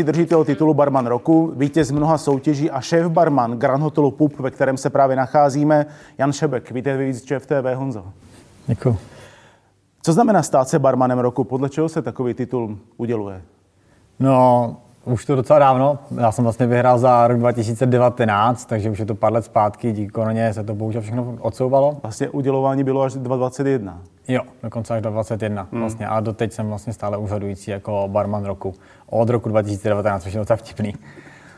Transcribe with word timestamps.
Úřadující 0.00 0.02
držitel 0.04 0.44
titulu 0.44 0.74
Barman 0.74 1.06
roku, 1.06 1.52
vítěz 1.56 1.90
mnoha 1.90 2.18
soutěží 2.18 2.70
a 2.70 2.80
šéf 2.80 3.06
barman 3.06 3.58
Grand 3.58 3.82
Hotelu 3.82 4.10
Pup, 4.10 4.38
ve 4.38 4.50
kterém 4.50 4.76
se 4.76 4.90
právě 4.90 5.16
nacházíme, 5.16 5.86
Jan 6.18 6.32
Šebek. 6.32 6.70
Vítejte 6.70 7.04
víc 7.04 7.30
v 7.38 7.46
TV, 7.46 7.74
Honzo. 7.74 8.04
Děkuji. 8.66 8.96
Co 10.02 10.12
znamená 10.12 10.42
stát 10.42 10.68
se 10.68 10.78
barmanem 10.78 11.18
roku? 11.18 11.44
Podle 11.44 11.68
čeho 11.68 11.88
se 11.88 12.02
takový 12.02 12.34
titul 12.34 12.78
uděluje? 12.96 13.42
No, 14.18 14.76
už 15.04 15.24
to 15.24 15.36
docela 15.36 15.58
dávno. 15.58 15.98
Já 16.20 16.32
jsem 16.32 16.44
vlastně 16.44 16.66
vyhrál 16.66 16.98
za 16.98 17.28
rok 17.28 17.38
2019, 17.38 18.64
takže 18.64 18.90
už 18.90 18.98
je 18.98 19.06
to 19.06 19.14
pár 19.14 19.32
let 19.32 19.44
zpátky. 19.44 19.92
Díky 19.92 20.12
koroně 20.12 20.54
se 20.54 20.64
to 20.64 20.74
bohužel 20.74 21.02
všechno 21.02 21.36
odsouvalo. 21.40 21.96
Vlastně 22.02 22.28
udělování 22.28 22.84
bylo 22.84 23.02
až 23.02 23.12
2021. 23.12 24.02
Jo, 24.28 24.42
dokonce 24.62 24.94
až 24.94 25.02
do 25.02 25.10
2021 25.10 25.68
hmm. 25.72 25.80
vlastně. 25.80 26.06
A 26.06 26.20
doteď 26.20 26.52
jsem 26.52 26.68
vlastně 26.68 26.92
stále 26.92 27.18
úřadující 27.18 27.70
jako 27.70 28.04
barman 28.06 28.44
roku. 28.44 28.74
Od 29.06 29.30
roku 29.30 29.48
2019, 29.48 30.22
což 30.22 30.32
je 30.32 30.38
docela 30.38 30.56
vtipný. 30.56 30.94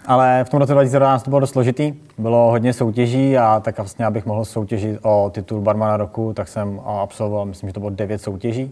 Ale 0.07 0.45
v 0.45 0.51
tom 0.51 0.61
roce 0.61 0.73
2019 0.73 1.23
to 1.23 1.31
bylo 1.31 1.41
dost 1.41 1.51
složitý, 1.51 1.95
bylo 2.19 2.51
hodně 2.51 2.73
soutěží 2.73 3.39
a 3.39 3.61
tak 3.65 3.77
vlastně, 3.77 4.07
abych 4.07 4.27
mohl 4.27 4.45
soutěžit 4.45 4.99
o 5.03 5.31
titul 5.35 5.61
barmana 5.61 5.97
roku, 5.97 6.33
tak 6.33 6.49
jsem 6.49 6.81
absolvoval, 6.84 7.47
myslím, 7.47 7.69
že 7.69 7.73
to 7.73 7.81
bylo 7.81 7.91
9 7.91 8.23
soutěží. 8.23 8.71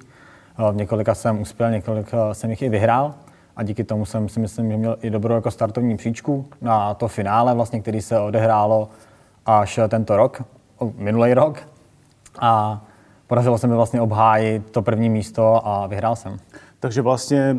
V 0.73 0.77
několika 0.77 1.15
jsem 1.15 1.41
uspěl, 1.41 1.71
několika 1.71 2.35
jsem 2.35 2.51
jich 2.51 2.63
i 2.63 2.69
vyhrál 2.69 3.15
a 3.61 3.63
díky 3.63 3.85
tomu 3.85 4.05
jsem 4.05 4.29
si 4.29 4.41
myslím, 4.41 4.71
že 4.71 4.77
měl 4.77 4.97
i 5.03 5.11
dobrou 5.11 5.35
jako 5.35 5.51
startovní 5.51 5.97
příčku 5.97 6.47
na 6.61 6.95
to 6.95 7.09
finále, 7.09 7.55
vlastně, 7.55 7.81
který 7.81 8.03
se 8.03 8.21
odehrálo 8.21 8.89
až 9.47 9.81
tento 9.89 10.17
rok, 10.17 10.43
minulý 10.97 11.35
rok. 11.35 11.69
A 12.39 12.83
podařilo 13.27 13.59
se 13.59 13.67
mi 13.67 13.75
vlastně 13.75 14.01
obhájit 14.01 14.71
to 14.71 14.83
první 14.83 15.09
místo 15.09 15.67
a 15.67 15.87
vyhrál 15.87 16.17
jsem. 16.17 16.37
Takže 16.79 17.03
vlastně 17.03 17.57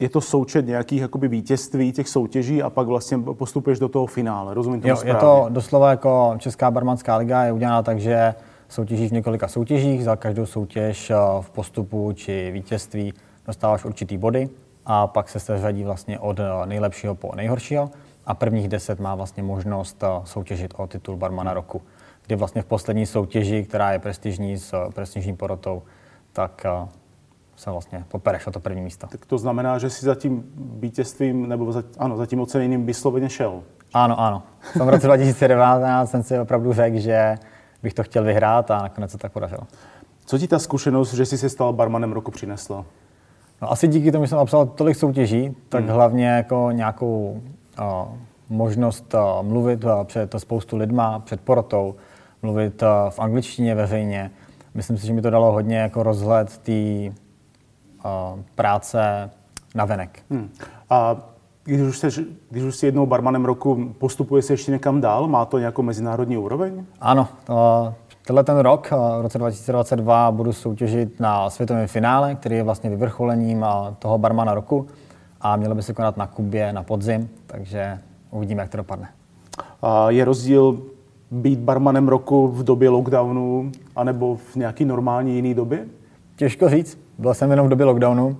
je 0.00 0.08
to 0.08 0.20
součet 0.20 0.66
nějakých 0.66 1.00
jakoby 1.00 1.28
vítězství 1.28 1.92
těch 1.92 2.08
soutěží 2.08 2.62
a 2.62 2.70
pak 2.70 2.86
vlastně 2.86 3.18
postupuješ 3.18 3.78
do 3.78 3.88
toho 3.88 4.06
finále. 4.06 4.54
Rozumím 4.54 4.80
tomu 4.80 4.90
jo, 4.90 4.96
správně? 4.96 5.16
je 5.16 5.20
to 5.20 5.46
doslova 5.48 5.90
jako 5.90 6.34
Česká 6.38 6.70
barmanská 6.70 7.16
liga 7.16 7.44
je 7.44 7.52
udělána 7.52 7.82
tak, 7.82 8.00
že 8.00 8.34
soutěžíš 8.68 9.10
v 9.10 9.14
několika 9.14 9.48
soutěžích, 9.48 10.04
za 10.04 10.16
každou 10.16 10.46
soutěž 10.46 11.10
eh, 11.10 11.14
v 11.40 11.50
postupu 11.50 12.12
či 12.12 12.50
vítězství 12.52 13.14
dostáváš 13.46 13.84
určitý 13.84 14.18
body 14.18 14.48
a 14.92 15.06
pak 15.06 15.28
se 15.28 15.40
seřadí 15.40 15.84
vlastně 15.84 16.18
od 16.18 16.40
eh, 16.40 16.44
nejlepšího 16.64 17.14
po 17.14 17.34
nejhoršího 17.36 17.90
a 18.26 18.34
prvních 18.34 18.68
deset 18.68 19.00
má 19.00 19.14
vlastně 19.14 19.42
možnost 19.42 20.02
eh, 20.02 20.06
soutěžit 20.24 20.74
o 20.76 20.86
titul 20.86 21.16
barmana 21.16 21.54
roku, 21.54 21.82
kdy 22.26 22.36
vlastně 22.36 22.62
v 22.62 22.64
poslední 22.64 23.06
soutěži, 23.06 23.64
která 23.64 23.92
je 23.92 23.98
prestižní 23.98 24.58
s 24.58 24.90
prestižní 24.94 25.36
porotou, 25.36 25.82
tak 26.32 26.66
se 27.56 27.70
vlastně 27.70 28.04
popereš 28.08 28.46
o 28.46 28.50
to 28.50 28.60
první 28.60 28.80
místo. 28.80 29.06
Tak 29.06 29.26
to 29.26 29.38
znamená, 29.38 29.78
že 29.78 29.90
si 29.90 30.06
za 30.06 30.14
tím 30.14 30.44
vítězstvím, 30.56 31.48
nebo 31.48 31.72
za, 31.72 31.82
ano, 31.98 32.16
za 32.16 32.26
tím 32.26 32.40
oceněním 32.40 32.86
vysloveně 32.86 33.28
šel. 33.28 33.62
Ano, 33.94 34.20
ano. 34.20 34.42
V 34.74 34.78
tom 34.78 34.88
roce 34.88 35.06
2019 35.06 36.10
jsem 36.10 36.22
si 36.22 36.38
opravdu 36.38 36.72
řekl, 36.72 36.98
že 36.98 37.34
bych 37.82 37.94
to 37.94 38.02
chtěl 38.02 38.24
vyhrát 38.24 38.70
a 38.70 38.82
nakonec 38.82 39.10
se 39.10 39.18
tak 39.18 39.32
podařilo. 39.32 39.62
Co 40.24 40.38
ti 40.38 40.48
ta 40.48 40.58
zkušenost, 40.58 41.14
že 41.14 41.26
jsi 41.26 41.38
se 41.38 41.48
stal 41.48 41.72
barmanem 41.72 42.12
roku 42.12 42.30
přinesla? 42.30 42.84
No, 43.62 43.72
asi 43.72 43.88
díky 43.88 44.12
tomu, 44.12 44.24
že 44.24 44.28
jsem 44.28 44.38
napsal 44.38 44.66
tolik 44.66 44.96
soutěží, 44.96 45.56
tak 45.68 45.84
hmm. 45.84 45.92
hlavně 45.92 46.28
jako 46.28 46.68
nějakou 46.72 47.40
uh, 47.78 47.84
možnost 48.48 49.14
uh, 49.14 49.46
mluvit 49.46 49.84
uh, 49.84 50.04
před 50.04 50.34
spoustu 50.38 50.76
lidma, 50.76 51.18
před 51.18 51.40
porotou, 51.40 51.94
mluvit 52.42 52.82
uh, 52.82 52.88
v 53.10 53.18
angličtině 53.18 53.74
veřejně. 53.74 54.30
Myslím 54.74 54.98
si, 54.98 55.06
že 55.06 55.12
mi 55.12 55.22
to 55.22 55.30
dalo 55.30 55.52
hodně 55.52 55.78
jako 55.78 56.02
rozhled 56.02 56.58
té 56.58 56.72
práce 58.54 59.30
na 59.74 59.84
venek. 59.84 60.22
Hmm. 60.30 60.50
A 60.90 61.16
když 61.64 61.80
už, 61.80 61.98
jsi, 61.98 62.08
když 62.50 62.62
už 62.62 62.76
jsi 62.76 62.86
jednou 62.86 63.06
barmanem 63.06 63.44
roku, 63.44 63.94
postupuje 63.98 64.42
se 64.42 64.52
ještě 64.52 64.72
někam 64.72 65.00
dál? 65.00 65.28
Má 65.28 65.44
to 65.44 65.58
nějakou 65.58 65.82
mezinárodní 65.82 66.38
úroveň? 66.38 66.84
Ano. 67.00 67.28
Tenhle 68.30 68.44
ten 68.44 68.58
rok, 68.58 68.90
v 68.90 69.20
roce 69.20 69.38
2022, 69.38 70.30
budu 70.32 70.52
soutěžit 70.52 71.20
na 71.20 71.50
světovém 71.50 71.86
finále, 71.86 72.34
který 72.34 72.56
je 72.56 72.62
vlastně 72.62 72.90
vyvrcholením 72.90 73.66
toho 73.98 74.18
barmana 74.18 74.54
roku 74.54 74.86
a 75.40 75.56
mělo 75.56 75.74
by 75.74 75.82
se 75.82 75.92
konat 75.92 76.16
na 76.16 76.26
Kubě 76.26 76.72
na 76.72 76.82
podzim, 76.82 77.28
takže 77.46 77.98
uvidíme, 78.30 78.62
jak 78.62 78.70
to 78.70 78.76
dopadne. 78.76 79.08
A 79.82 80.10
je 80.10 80.24
rozdíl 80.24 80.82
být 81.30 81.58
barmanem 81.58 82.08
roku 82.08 82.48
v 82.48 82.64
době 82.64 82.88
lockdownu 82.88 83.72
anebo 83.96 84.36
v 84.36 84.56
nějaký 84.56 84.84
normální 84.84 85.34
jiný 85.34 85.54
době? 85.54 85.86
Těžko 86.36 86.68
říct. 86.68 86.98
Byl 87.18 87.34
jsem 87.34 87.50
jenom 87.50 87.66
v 87.66 87.70
době 87.70 87.86
lockdownu. 87.86 88.36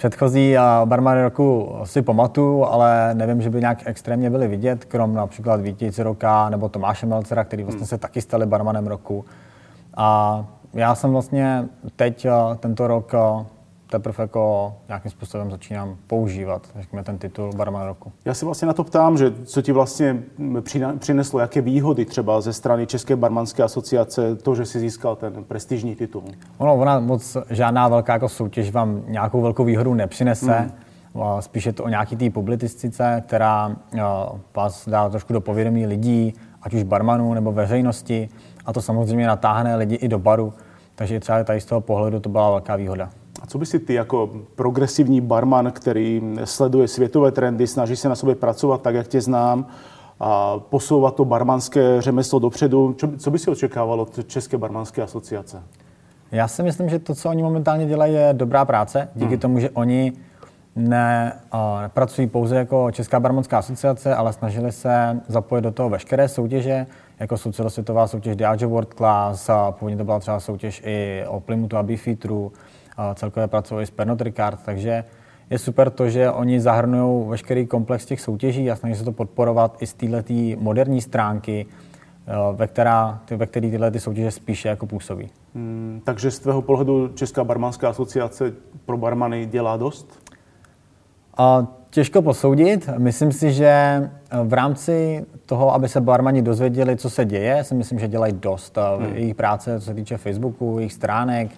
Předchozí 0.00 0.58
a 0.58 0.82
barmany 0.84 1.22
roku 1.22 1.76
si 1.84 2.02
pamatuju, 2.02 2.64
ale 2.64 3.14
nevím, 3.14 3.42
že 3.42 3.50
by 3.50 3.60
nějak 3.60 3.78
extrémně 3.84 4.30
byli 4.30 4.48
vidět, 4.48 4.84
krom 4.84 5.14
například 5.14 5.60
Vítějci 5.60 6.02
roka 6.02 6.48
nebo 6.48 6.68
Tomáše 6.68 7.06
Melcera, 7.06 7.44
který 7.44 7.62
vlastně 7.62 7.80
hmm. 7.80 7.86
se 7.86 7.98
taky 7.98 8.20
stali 8.20 8.46
barmanem 8.46 8.86
roku. 8.86 9.24
A 9.96 10.44
já 10.74 10.94
jsem 10.94 11.12
vlastně 11.12 11.68
teď 11.96 12.26
tento 12.60 12.86
rok 12.86 13.12
teprve 13.90 14.22
jako 14.22 14.74
nějakým 14.88 15.10
způsobem 15.10 15.50
začínám 15.50 15.96
používat, 16.06 16.68
řekněme, 16.78 17.04
ten 17.04 17.18
titul 17.18 17.52
barman 17.56 17.86
roku. 17.86 18.12
Já 18.24 18.34
se 18.34 18.44
vlastně 18.44 18.66
na 18.66 18.72
to 18.72 18.84
ptám, 18.84 19.18
že 19.18 19.32
co 19.44 19.62
ti 19.62 19.72
vlastně 19.72 20.22
přineslo, 20.98 21.40
jaké 21.40 21.60
výhody 21.60 22.04
třeba 22.04 22.40
ze 22.40 22.52
strany 22.52 22.86
České 22.86 23.16
barmanské 23.16 23.62
asociace, 23.62 24.36
to, 24.36 24.54
že 24.54 24.66
jsi 24.66 24.80
získal 24.80 25.16
ten 25.16 25.44
prestižní 25.44 25.96
titul? 25.96 26.24
Ono, 26.58 26.76
ona 26.76 27.00
moc 27.00 27.36
žádná 27.50 27.88
velká 27.88 28.12
jako 28.12 28.28
soutěž 28.28 28.70
vám 28.70 29.02
nějakou 29.06 29.40
velkou 29.40 29.64
výhodu 29.64 29.94
nepřinese. 29.94 30.52
Hmm. 30.52 30.70
Spíše 31.40 31.72
to 31.72 31.84
o 31.84 31.88
nějaký 31.88 32.16
té 32.16 32.30
publicistice, 32.30 33.22
která 33.26 33.76
vás 34.56 34.88
dá 34.88 35.08
trošku 35.08 35.32
do 35.32 35.40
povědomí 35.40 35.86
lidí, 35.86 36.34
ať 36.62 36.74
už 36.74 36.82
barmanů 36.82 37.34
nebo 37.34 37.52
veřejnosti. 37.52 38.28
A 38.66 38.72
to 38.72 38.82
samozřejmě 38.82 39.26
natáhne 39.26 39.76
lidi 39.76 39.94
i 39.94 40.08
do 40.08 40.18
baru. 40.18 40.52
Takže 40.94 41.20
třeba 41.20 41.44
tady 41.44 41.60
z 41.60 41.64
toho 41.64 41.80
pohledu 41.80 42.20
to 42.20 42.28
byla 42.28 42.50
velká 42.50 42.76
výhoda. 42.76 43.10
A 43.40 43.46
co 43.46 43.58
by 43.58 43.66
si 43.66 43.78
ty 43.78 43.94
jako 43.94 44.30
progresivní 44.54 45.20
barman, 45.20 45.72
který 45.72 46.22
sleduje 46.44 46.88
světové 46.88 47.32
trendy, 47.32 47.66
snaží 47.66 47.96
se 47.96 48.08
na 48.08 48.14
sobě 48.14 48.34
pracovat 48.34 48.82
tak, 48.82 48.94
jak 48.94 49.08
tě 49.08 49.20
znám, 49.20 49.66
a 50.20 50.58
posouvat 50.58 51.14
to 51.14 51.24
barmanské 51.24 52.02
řemeslo 52.02 52.38
dopředu, 52.38 52.96
co 53.18 53.30
by 53.30 53.38
si 53.38 53.50
očekával 53.50 54.00
od 54.00 54.26
České 54.26 54.58
barmanské 54.58 55.02
asociace? 55.02 55.62
Já 56.32 56.48
si 56.48 56.62
myslím, 56.62 56.88
že 56.88 56.98
to, 56.98 57.14
co 57.14 57.28
oni 57.28 57.42
momentálně 57.42 57.86
dělají, 57.86 58.14
je 58.14 58.28
dobrá 58.32 58.64
práce. 58.64 59.08
Díky 59.14 59.30
hmm. 59.30 59.38
tomu, 59.38 59.58
že 59.58 59.70
oni 59.70 60.12
ne, 60.76 61.32
uh, 61.54 61.82
nepracují 61.82 62.26
pouze 62.26 62.56
jako 62.56 62.90
Česká 62.90 63.20
barmanská 63.20 63.58
asociace, 63.58 64.14
ale 64.14 64.32
snažili 64.32 64.72
se 64.72 65.20
zapojit 65.28 65.62
do 65.62 65.70
toho 65.70 65.88
veškeré 65.88 66.28
soutěže, 66.28 66.86
jako 67.20 67.36
jsou 67.36 67.52
celosvětová 67.52 68.06
soutěž 68.06 68.36
Diageo 68.36 68.68
World 68.68 68.94
Class, 68.94 69.48
a 69.48 69.72
původně 69.72 69.96
to 69.96 70.04
byla 70.04 70.18
třeba 70.18 70.40
soutěž 70.40 70.82
i 70.84 71.24
o 71.28 71.40
Plymouthu 71.40 71.78
a 71.78 71.82
Beefeateru, 71.82 72.52
celkově 73.14 73.48
pracují 73.48 73.86
s 73.86 73.90
Pernod 73.90 74.20
Ricard, 74.20 74.60
takže 74.64 75.04
je 75.50 75.58
super 75.58 75.90
to, 75.90 76.08
že 76.08 76.30
oni 76.30 76.60
zahrnují 76.60 77.28
veškerý 77.28 77.66
komplex 77.66 78.06
těch 78.06 78.20
soutěží 78.20 78.70
a 78.70 78.76
snaží 78.76 78.94
se 78.94 79.04
to 79.04 79.12
podporovat 79.12 79.76
i 79.80 79.86
z 79.86 79.94
této 79.94 80.34
moderní 80.58 81.00
stránky, 81.00 81.66
eh, 82.26 82.32
ve, 82.52 82.66
která, 82.66 83.20
ve 83.36 83.46
který 83.46 83.70
tyhle 83.70 83.90
ty 83.90 84.00
soutěže 84.00 84.30
spíše 84.30 84.68
jako 84.68 84.86
působí. 84.86 85.28
Hmm, 85.54 86.00
takže 86.04 86.30
z 86.30 86.38
tvého 86.38 86.62
pohledu 86.62 87.08
Česká 87.08 87.44
barmanská 87.44 87.88
asociace 87.88 88.52
pro 88.84 88.96
barmany 88.96 89.46
dělá 89.46 89.76
dost? 89.76 90.30
A 91.36 91.66
těžko 91.90 92.22
posoudit. 92.22 92.88
Myslím 92.98 93.32
si, 93.32 93.52
že 93.52 93.66
eh, 93.66 94.10
v 94.44 94.52
rámci 94.52 95.26
toho, 95.46 95.74
aby 95.74 95.88
se 95.88 96.00
barmani 96.00 96.42
dozvěděli, 96.42 96.96
co 96.96 97.10
se 97.10 97.24
děje, 97.24 97.64
si 97.64 97.74
myslím, 97.74 97.98
že 97.98 98.08
dělají 98.08 98.32
dost. 98.32 98.78
Hmm. 98.98 99.16
Jejich 99.16 99.34
práce, 99.34 99.80
co 99.80 99.86
se 99.86 99.94
týče 99.94 100.16
Facebooku, 100.16 100.78
jejich 100.78 100.92
stránek, 100.92 101.50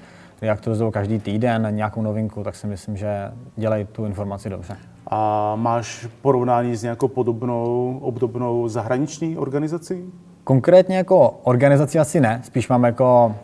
jak 0.43 0.57
to 0.57 0.61
aktualizují 0.61 0.93
každý 0.93 1.19
týden 1.19 1.69
nějakou 1.71 2.03
novinku, 2.03 2.43
tak 2.43 2.55
si 2.55 2.67
myslím, 2.67 2.97
že 2.97 3.33
dělají 3.57 3.85
tu 3.85 4.05
informaci 4.05 4.51
dobře. 4.51 4.77
A 5.07 5.53
máš 5.57 6.07
porovnání 6.23 6.77
s 6.77 6.83
nějakou 6.83 7.09
podobnou, 7.09 7.99
obdobnou 8.03 8.69
zahraniční 8.69 9.39
organizací? 9.39 10.13
Konkrétně 10.45 10.97
jako 10.97 11.41
organizaci 11.43 11.99
asi 11.99 12.21
ne, 12.21 12.41
spíš 12.45 12.69
mám 12.69 12.85
jako 12.85 13.35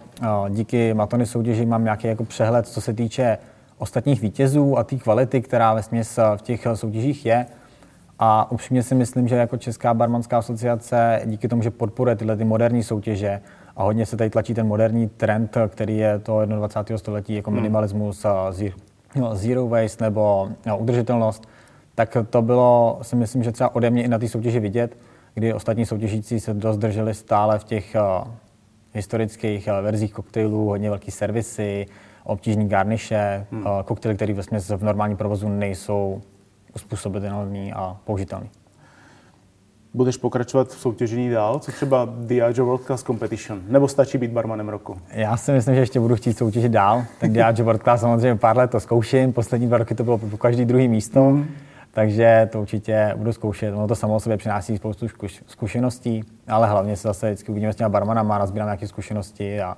díky 0.48 0.94
Matony 0.94 1.26
soutěži 1.26 1.66
mám 1.66 1.84
nějaký 1.84 2.06
jako 2.06 2.24
přehled, 2.24 2.66
co 2.66 2.80
se 2.80 2.92
týče 2.92 3.38
ostatních 3.78 4.20
vítězů 4.22 4.78
a 4.78 4.84
té 4.84 4.96
kvality, 4.96 5.40
která 5.40 5.74
ve 5.74 5.82
směs 5.82 6.18
v 6.36 6.42
těch 6.42 6.66
soutěžích 6.74 7.26
je. 7.26 7.46
A 8.18 8.50
upřímně 8.50 8.82
si 8.82 8.94
myslím, 8.94 9.28
že 9.28 9.36
jako 9.36 9.56
Česká 9.56 9.94
barmanská 9.94 10.38
asociace 10.38 11.22
díky 11.24 11.48
tomu, 11.48 11.62
že 11.62 11.70
podporuje 11.70 12.16
tyhle 12.16 12.36
ty 12.36 12.44
moderní 12.44 12.82
soutěže 12.82 13.40
a 13.78 13.82
hodně 13.82 14.06
se 14.06 14.16
tady 14.16 14.30
tlačí 14.30 14.54
ten 14.54 14.66
moderní 14.66 15.08
trend, 15.08 15.56
který 15.68 15.96
je 15.96 16.18
to 16.18 16.44
21. 16.44 16.98
století, 16.98 17.34
jako 17.34 17.50
hmm. 17.50 17.60
minimalismus, 17.60 18.26
zero, 18.50 18.74
zero 19.32 19.68
waste 19.68 20.04
nebo 20.04 20.48
no, 20.66 20.78
udržitelnost, 20.78 21.48
tak 21.94 22.16
to 22.30 22.42
bylo, 22.42 22.98
si 23.02 23.16
myslím, 23.16 23.42
že 23.42 23.52
třeba 23.52 23.74
ode 23.74 23.90
mě 23.90 24.04
i 24.04 24.08
na 24.08 24.18
té 24.18 24.28
soutěži 24.28 24.60
vidět, 24.60 24.96
kdy 25.34 25.54
ostatní 25.54 25.86
soutěžící 25.86 26.40
se 26.40 26.54
dost 26.54 26.78
drželi 26.78 27.14
stále 27.14 27.58
v 27.58 27.64
těch 27.64 27.96
uh, 28.24 28.32
historických 28.94 29.68
uh, 29.68 29.84
verzích 29.84 30.12
koktejlů, 30.12 30.66
hodně 30.66 30.90
velký 30.90 31.10
servisy, 31.10 31.86
obtížní 32.24 32.68
garniše, 32.68 33.46
hmm. 33.50 33.66
uh, 33.66 33.82
koktejly, 33.84 34.16
které 34.16 34.34
vlastně 34.34 34.58
v 34.58 34.82
normálním 34.82 35.16
provozu 35.16 35.48
nejsou 35.48 36.20
uspůsobitelný 36.74 37.72
a 37.72 37.96
použitelný. 38.04 38.50
Budeš 39.94 40.16
pokračovat 40.16 40.68
v 40.68 40.80
soutěžení 40.80 41.30
dál? 41.30 41.58
Co 41.58 41.72
třeba 41.72 42.08
Diageo 42.18 42.66
World 42.66 42.84
Class 42.84 43.02
Competition? 43.02 43.60
Nebo 43.68 43.88
stačí 43.88 44.18
být 44.18 44.30
barmanem 44.30 44.68
roku? 44.68 44.96
Já 45.10 45.36
si 45.36 45.52
myslím, 45.52 45.74
že 45.74 45.80
ještě 45.80 46.00
budu 46.00 46.16
chtít 46.16 46.38
soutěžit 46.38 46.72
dál. 46.72 47.04
Tak 47.20 47.32
Diageo 47.32 47.64
World 47.64 47.82
Class 47.82 48.00
samozřejmě 48.00 48.36
pár 48.36 48.56
let 48.56 48.70
to 48.70 48.80
zkouším. 48.80 49.32
Poslední 49.32 49.66
dva 49.66 49.78
roky 49.78 49.94
to 49.94 50.04
bylo 50.04 50.18
po 50.18 50.36
každý 50.36 50.64
druhý 50.64 50.88
místo. 50.88 51.20
Hmm. 51.20 51.46
Takže 51.90 52.48
to 52.52 52.60
určitě 52.60 53.14
budu 53.16 53.32
zkoušet. 53.32 53.74
Ono 53.74 53.88
to 53.88 53.94
samo 53.94 54.14
o 54.14 54.20
sobě 54.20 54.36
přináší 54.36 54.76
spoustu 54.76 55.06
zkušeností, 55.46 56.24
ale 56.48 56.68
hlavně 56.68 56.96
se 56.96 57.08
zase 57.08 57.26
vždycky 57.26 57.50
uvidíme 57.50 57.72
s 57.72 57.76
těma 57.76 57.88
barmanama, 57.88 58.38
nazbírám 58.38 58.66
nějaké 58.66 58.86
zkušenosti 58.86 59.60
a, 59.60 59.76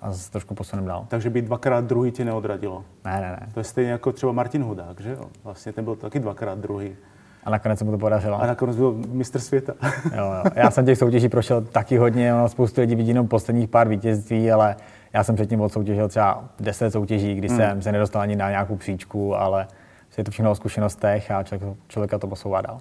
a 0.00 0.10
zase 0.10 0.30
trošku 0.30 0.54
posunem 0.54 0.84
dál. 0.84 1.04
Takže 1.08 1.30
být 1.30 1.44
dvakrát 1.44 1.84
druhý 1.84 2.10
tě 2.10 2.24
neodradilo? 2.24 2.84
Ne, 3.04 3.20
ne, 3.20 3.30
ne. 3.40 3.48
To 3.54 3.60
je 3.60 3.64
stejně 3.64 3.90
jako 3.90 4.12
třeba 4.12 4.32
Martin 4.32 4.62
Hudák, 4.62 5.00
že 5.00 5.10
jo? 5.10 5.28
Vlastně 5.44 5.72
ten 5.72 5.84
byl 5.84 5.96
taky 5.96 6.20
dvakrát 6.20 6.58
druhý. 6.58 6.96
A 7.44 7.50
nakonec 7.50 7.78
se 7.78 7.84
mu 7.84 7.90
to 7.90 7.98
podařilo. 7.98 8.42
A 8.42 8.46
nakonec 8.46 8.76
byl 8.76 8.94
mistr 9.08 9.38
světa. 9.38 9.72
jo, 10.16 10.24
jo. 10.24 10.50
Já 10.54 10.70
jsem 10.70 10.86
těch 10.86 10.98
soutěží 10.98 11.28
prošel 11.28 11.60
taky 11.60 11.96
hodně, 11.96 12.34
ono 12.34 12.48
spoustu 12.48 12.80
lidí 12.80 12.94
vidí 12.94 13.08
jenom 13.08 13.28
posledních 13.28 13.68
pár 13.68 13.88
vítězství, 13.88 14.50
ale 14.50 14.76
já 15.12 15.24
jsem 15.24 15.34
předtím 15.34 15.60
odsoutěžil 15.60 16.08
třeba 16.08 16.44
10 16.60 16.90
soutěží, 16.90 17.34
kdy 17.34 17.48
hmm. 17.48 17.56
jsem 17.56 17.82
se 17.82 17.92
nedostal 17.92 18.22
ani 18.22 18.36
na 18.36 18.50
nějakou 18.50 18.76
příčku, 18.76 19.36
ale 19.36 19.66
je 20.18 20.24
to 20.24 20.30
všechno 20.30 20.50
o 20.50 20.54
zkušenostech 20.54 21.30
a 21.30 21.42
člověk, 21.42 21.76
člověka 21.88 22.18
to 22.18 22.26
posouvá 22.26 22.60
dál. 22.60 22.80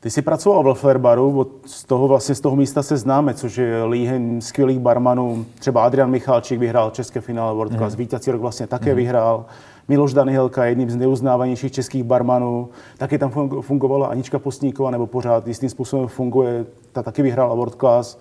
Ty 0.00 0.10
jsi 0.10 0.22
pracoval 0.22 0.62
v 0.62 0.66
Lefler 0.66 0.98
baru, 0.98 1.50
z 1.66 1.84
toho 1.84 2.08
vlastně 2.08 2.34
z 2.34 2.40
toho 2.40 2.56
místa 2.56 2.82
se 2.82 2.96
známe, 2.96 3.34
což 3.34 3.56
je 3.56 3.84
líhen 3.84 4.40
skvělých 4.40 4.78
barmanů. 4.78 5.46
Třeba 5.58 5.84
Adrian 5.84 6.10
Michalčík 6.10 6.58
vyhrál 6.58 6.90
české 6.90 7.20
finále 7.20 7.54
World 7.54 7.76
Class, 7.76 7.94
mm. 7.94 7.98
vítězí 7.98 8.30
rok 8.30 8.40
vlastně 8.40 8.66
také 8.66 8.90
mm. 8.90 8.96
vyhrál. 8.96 9.44
Miloš 9.90 10.14
Danihelka, 10.14 10.64
jedním 10.64 10.90
z 10.90 10.96
neuznávanějších 10.96 11.72
českých 11.72 12.04
barmanů. 12.04 12.68
Taky 12.98 13.18
tam 13.18 13.30
fungovala 13.60 14.06
Anička 14.06 14.38
Postníková, 14.38 14.90
nebo 14.90 15.06
pořád 15.06 15.46
jistým 15.46 15.68
způsobem 15.68 16.08
funguje, 16.08 16.64
ta 16.92 17.02
taky 17.02 17.22
vyhrála 17.22 17.54
World 17.54 17.74
Class. 17.74 18.18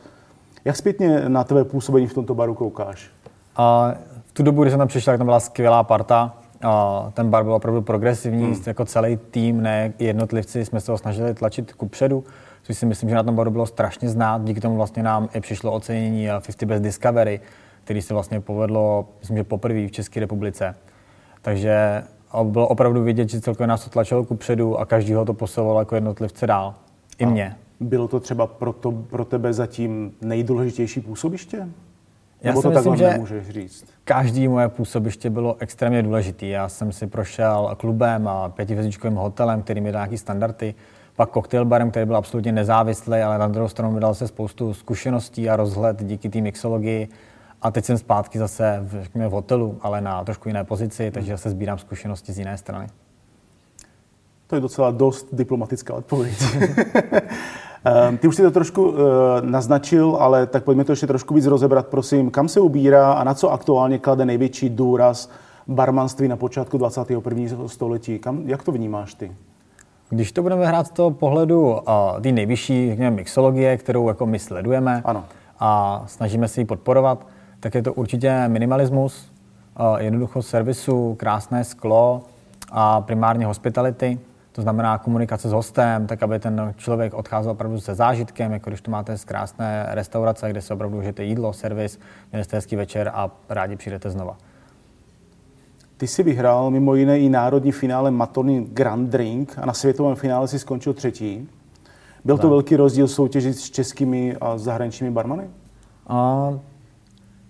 Jak 0.66 0.76
zpětně 0.76 1.30
na 1.30 1.44
tvé 1.44 1.64
působení 1.64 2.08
v 2.08 2.14
tomto 2.14 2.36
baru 2.36 2.54
koukáš? 2.54 3.10
A 3.56 3.94
v 4.26 4.32
tu 4.34 4.44
dobu, 4.44 4.62
kdy 4.62 4.72
jsem 4.72 4.80
tam 4.80 4.88
přišel, 4.88 5.12
tak 5.12 5.18
tam 5.18 5.28
byla 5.28 5.40
skvělá 5.40 5.84
parta. 5.84 6.38
A 6.64 7.12
ten 7.14 7.30
bar 7.30 7.44
byl 7.44 7.54
opravdu 7.54 7.82
progresivní, 7.82 8.44
hmm. 8.44 8.64
jako 8.66 8.86
celý 8.86 9.18
tým, 9.32 9.62
ne 9.62 9.94
jednotlivci, 10.00 10.66
jsme 10.66 10.82
se 10.82 10.92
ho 10.92 10.98
snažili 10.98 11.34
tlačit 11.34 11.74
ku 11.74 11.88
předu, 11.88 12.24
což 12.64 12.78
si 12.78 12.86
myslím, 12.86 13.10
že 13.10 13.16
na 13.16 13.24
tom 13.24 13.36
baru 13.36 13.52
bylo 13.52 13.66
strašně 13.66 14.10
znát. 14.10 14.44
Díky 14.44 14.62
tomu 14.62 14.76
vlastně 14.76 15.04
nám 15.04 15.30
i 15.34 15.42
přišlo 15.42 15.72
ocenění 15.72 16.28
50 16.28 16.64
Best 16.64 16.84
Discovery, 16.84 17.40
který 17.84 18.02
se 18.02 18.14
vlastně 18.14 18.42
povedlo, 18.42 19.06
myslím, 19.20 19.38
že 19.38 19.44
poprvé 19.44 19.88
v 19.88 19.92
České 19.92 20.20
republice. 20.20 20.76
Takže 21.42 22.04
bylo 22.44 22.68
opravdu 22.68 23.04
vidět, 23.04 23.30
že 23.30 23.42
celkově 23.42 23.68
nás 23.68 23.84
to 23.84 23.90
tlačilo 23.90 24.26
ku 24.26 24.36
předu 24.36 24.80
a 24.80 24.86
každý 24.86 25.14
ho 25.14 25.26
to 25.26 25.34
posouvalo 25.34 25.80
jako 25.80 25.96
jednotlivce 25.96 26.48
dál. 26.48 26.76
I 27.18 27.26
a 27.26 27.30
mě. 27.30 27.56
Bylo 27.80 28.08
to 28.08 28.20
třeba 28.20 28.48
pro, 28.48 28.74
to, 28.74 28.92
pro 28.92 29.26
tebe 29.26 29.54
zatím 29.54 30.12
nejdůležitější 30.22 31.02
působiště? 31.02 31.68
Já 32.42 32.52
Nebo 32.52 32.62
si 32.62 32.68
to 32.68 32.74
myslím, 32.74 32.96
že 32.96 33.10
nemůžeš 33.10 33.50
říct? 33.50 33.86
každý 34.04 34.48
moje 34.48 34.68
působiště 34.70 35.30
bylo 35.30 35.56
extrémně 35.60 36.04
důležitý. 36.04 36.50
Já 36.50 36.70
jsem 36.70 36.92
si 36.92 37.08
prošel 37.08 37.76
klubem 37.78 38.28
a 38.28 38.50
pětivězničkovým 38.50 39.18
hotelem, 39.18 39.62
který 39.62 39.82
mi 39.82 39.92
dal 39.92 40.00
nějaké 40.00 40.18
standardy, 40.18 40.76
pak 41.16 41.30
koktejl 41.30 41.66
barem, 41.66 41.92
který 41.92 42.06
byl 42.06 42.16
absolutně 42.16 42.52
nezávislý, 42.52 43.18
ale 43.18 43.38
na 43.38 43.48
druhou 43.48 43.68
stranu 43.68 43.94
mi 43.94 44.00
dal 44.00 44.14
se 44.14 44.28
spoustu 44.28 44.74
zkušeností 44.74 45.50
a 45.50 45.56
rozhled 45.56 46.04
díky 46.04 46.30
té 46.30 46.42
mixologii. 46.42 47.10
A 47.62 47.72
teď 47.72 47.86
jsem 47.86 47.98
zpátky 47.98 48.40
zase 48.40 48.80
v, 48.84 49.04
řekněme, 49.04 49.28
v 49.28 49.32
hotelu, 49.32 49.78
ale 49.82 50.02
na 50.02 50.24
trošku 50.24 50.50
jiné 50.50 50.64
pozici, 50.64 51.12
takže 51.12 51.32
zase 51.32 51.50
sbírám 51.50 51.78
zkušenosti 51.78 52.34
z 52.34 52.40
jiné 52.40 52.58
strany. 52.58 52.88
To 54.48 54.56
je 54.56 54.62
docela 54.62 54.92
dost 54.92 55.28
diplomatická 55.32 55.94
odpověď. 55.94 56.44
Ehm, 57.84 58.18
ty 58.18 58.28
už 58.28 58.36
si 58.36 58.42
to 58.42 58.52
trošku 58.52 58.94
eh, 58.94 59.02
naznačil, 59.42 60.18
ale 60.20 60.48
tak 60.48 60.64
pojďme 60.64 60.84
to 60.84 60.92
ještě 60.92 61.08
trošku 61.08 61.34
víc 61.34 61.46
rozebrat, 61.46 61.88
prosím. 61.88 62.32
Kam 62.32 62.48
se 62.48 62.60
ubírá 62.60 63.12
a 63.12 63.24
na 63.24 63.34
co 63.34 63.52
aktuálně 63.52 64.00
klade 64.00 64.26
největší 64.26 64.70
důraz 64.70 65.30
barmanství 65.68 66.28
na 66.28 66.36
počátku 66.36 66.78
21. 66.78 67.68
století? 67.68 68.20
Kam, 68.20 68.42
jak 68.46 68.64
to 68.64 68.72
vnímáš 68.72 69.14
ty? 69.14 69.32
Když 70.10 70.32
to 70.32 70.42
budeme 70.42 70.68
hrát 70.68 70.88
z 70.88 70.90
toho 70.90 71.12
pohledu 71.12 71.72
uh, 71.72 71.80
té 72.22 72.32
nejvyšší 72.32 72.90
řekněme, 72.90 73.16
mixologie, 73.16 73.78
kterou 73.78 74.08
jako 74.08 74.26
my 74.26 74.40
sledujeme 74.40 75.02
ano. 75.06 75.26
a 75.60 76.04
snažíme 76.08 76.48
se 76.48 76.62
ji 76.62 76.66
podporovat, 76.66 77.26
tak 77.60 77.76
je 77.76 77.82
to 77.82 77.94
určitě 77.94 78.48
minimalismus, 78.48 79.32
uh, 79.80 79.98
jednoduchost 79.98 80.50
servisu, 80.50 81.16
krásné 81.16 81.64
sklo 81.64 82.24
a 82.72 83.02
primárně 83.02 83.46
hospitality. 83.46 84.20
To 84.52 84.62
znamená 84.62 84.98
komunikace 84.98 85.50
s 85.50 85.52
hostem, 85.52 86.08
tak 86.08 86.24
aby 86.24 86.40
ten 86.40 86.74
člověk 86.78 87.14
odcházel 87.14 87.52
opravdu 87.52 87.80
se 87.80 87.96
zážitkem, 87.96 88.52
jako 88.52 88.70
když 88.70 88.82
tu 88.82 88.92
máte 88.92 89.18
z 89.18 89.26
krásné 89.26 89.88
restaurace, 89.90 90.50
kde 90.50 90.62
se 90.62 90.74
opravdu 90.74 90.98
užijete 90.98 91.24
jídlo, 91.24 91.54
servis, 91.54 92.00
měli 92.32 92.44
jste 92.44 92.58
hezký 92.58 92.76
večer 92.76 93.12
a 93.14 93.32
rádi 93.50 93.76
přijdete 93.76 94.10
znova. 94.10 94.38
Ty 95.98 96.08
jsi 96.08 96.24
vyhrál 96.24 96.72
mimo 96.72 96.96
jiné 96.96 97.20
i 97.20 97.30
národní 97.30 97.72
finále 97.72 98.12
Matony 98.12 98.66
Grand 98.70 99.10
Drink 99.10 99.54
a 99.58 99.66
na 99.66 99.74
světovém 99.74 100.16
finále 100.16 100.48
si 100.48 100.60
skončil 100.60 100.94
třetí. 100.94 101.50
Byl 102.26 102.38
to 102.38 102.42
tak. 102.42 102.50
velký 102.50 102.76
rozdíl 102.76 103.08
soutěžit 103.08 103.58
s 103.58 103.70
českými 103.70 104.36
a 104.42 104.58
zahraničními 104.58 105.12
barmany? 105.12 105.50
A, 106.08 106.50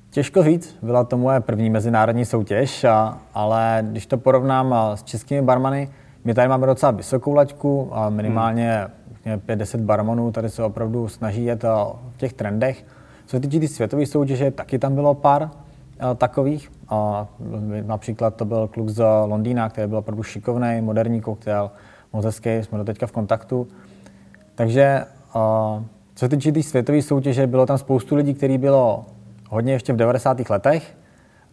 těžko 0.09 0.43
říct, 0.43 0.77
byla 0.81 1.03
to 1.03 1.17
moje 1.17 1.39
první 1.39 1.69
mezinárodní 1.69 2.25
soutěž, 2.25 2.83
a, 2.83 3.17
ale 3.33 3.83
když 3.91 4.05
to 4.05 4.17
porovnám 4.17 4.75
s 4.95 5.03
českými 5.03 5.41
barmany, 5.41 5.89
my 6.23 6.33
tady 6.33 6.47
máme 6.47 6.67
docela 6.67 6.91
vysokou 6.91 7.33
laťku 7.33 7.89
a 7.91 8.09
minimálně 8.09 8.87
hmm. 9.25 9.39
5-10 9.47 9.79
barmanů 9.79 10.31
tady 10.31 10.49
se 10.49 10.63
opravdu 10.63 11.07
snaží 11.07 11.45
jet 11.45 11.63
v 12.09 12.17
těch 12.17 12.33
trendech. 12.33 12.85
Co 13.25 13.37
se 13.37 13.39
týče 13.39 13.59
ty 13.59 13.67
světové 13.67 14.05
soutěže, 14.05 14.51
taky 14.51 14.79
tam 14.79 14.95
bylo 14.95 15.13
pár 15.13 15.49
takových. 16.15 16.71
A 16.89 17.27
například 17.85 18.35
to 18.35 18.45
byl 18.45 18.67
kluk 18.67 18.89
z 18.89 19.03
Londýna, 19.25 19.69
který 19.69 19.87
byl 19.87 19.97
opravdu 19.97 20.23
šikovný, 20.23 20.81
moderní 20.81 21.21
koktejl, 21.21 21.71
moc 22.13 22.25
hezký, 22.25 22.49
jsme 22.49 22.77
do 22.77 22.83
teďka 22.83 23.07
v 23.07 23.11
kontaktu. 23.11 23.67
Takže 24.55 25.05
co 26.15 26.25
se 26.25 26.29
týče 26.29 26.51
té 26.51 26.63
světové 26.63 27.01
soutěže, 27.01 27.47
bylo 27.47 27.65
tam 27.65 27.77
spoustu 27.77 28.15
lidí, 28.15 28.33
kteří 28.33 28.57
bylo 28.57 29.05
hodně 29.49 29.73
ještě 29.73 29.93
v 29.93 29.95
90. 29.95 30.49
letech 30.49 30.97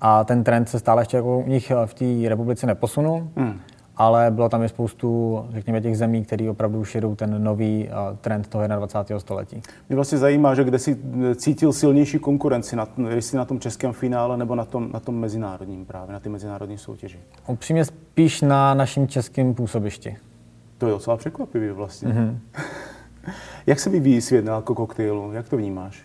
a 0.00 0.24
ten 0.24 0.44
trend 0.44 0.68
se 0.68 0.78
stále 0.78 1.02
ještě 1.02 1.16
jako 1.16 1.38
u 1.38 1.48
nich 1.48 1.72
v 1.86 1.94
té 1.94 2.28
republice 2.28 2.66
neposunul. 2.66 3.28
Hmm 3.36 3.60
ale 3.96 4.30
bylo 4.30 4.48
tam 4.48 4.62
i 4.62 4.68
spoustu, 4.68 5.44
řekněme, 5.50 5.80
těch 5.80 5.98
zemí, 5.98 6.24
které 6.24 6.50
opravdu 6.50 6.80
už 6.80 6.94
jedou 6.94 7.14
ten 7.14 7.44
nový 7.44 7.88
uh, 7.88 8.16
trend 8.16 8.48
toho 8.48 8.66
21. 8.66 9.20
století. 9.20 9.62
Mě 9.88 9.96
vlastně 9.96 10.18
zajímá, 10.18 10.54
že 10.54 10.64
kde 10.64 10.78
si 10.78 10.98
cítil 11.34 11.72
silnější 11.72 12.18
konkurenci, 12.18 12.76
na, 12.76 12.88
jestli 13.08 13.38
na 13.38 13.44
tom 13.44 13.60
českém 13.60 13.92
finále 13.92 14.36
nebo 14.36 14.54
na 14.54 14.64
tom, 14.64 14.90
na 14.92 15.00
tom 15.00 15.14
mezinárodním 15.20 15.84
právě, 15.84 16.12
na 16.12 16.20
ty 16.20 16.28
mezinárodní 16.28 16.78
soutěži. 16.78 17.18
Upřímně 17.46 17.84
spíš 17.84 18.40
na 18.40 18.74
našem 18.74 19.08
českém 19.08 19.54
působišti. 19.54 20.16
To 20.78 20.86
je 20.86 20.92
docela 20.92 21.16
překvapivé 21.16 21.72
vlastně. 21.72 22.08
Mm-hmm. 22.08 22.38
Jak 23.66 23.80
se 23.80 23.90
vyvíjí 23.90 24.20
svět 24.20 24.44
na 24.44 24.60
koktejlu? 24.60 25.32
Jak 25.32 25.48
to 25.48 25.56
vnímáš? 25.56 26.02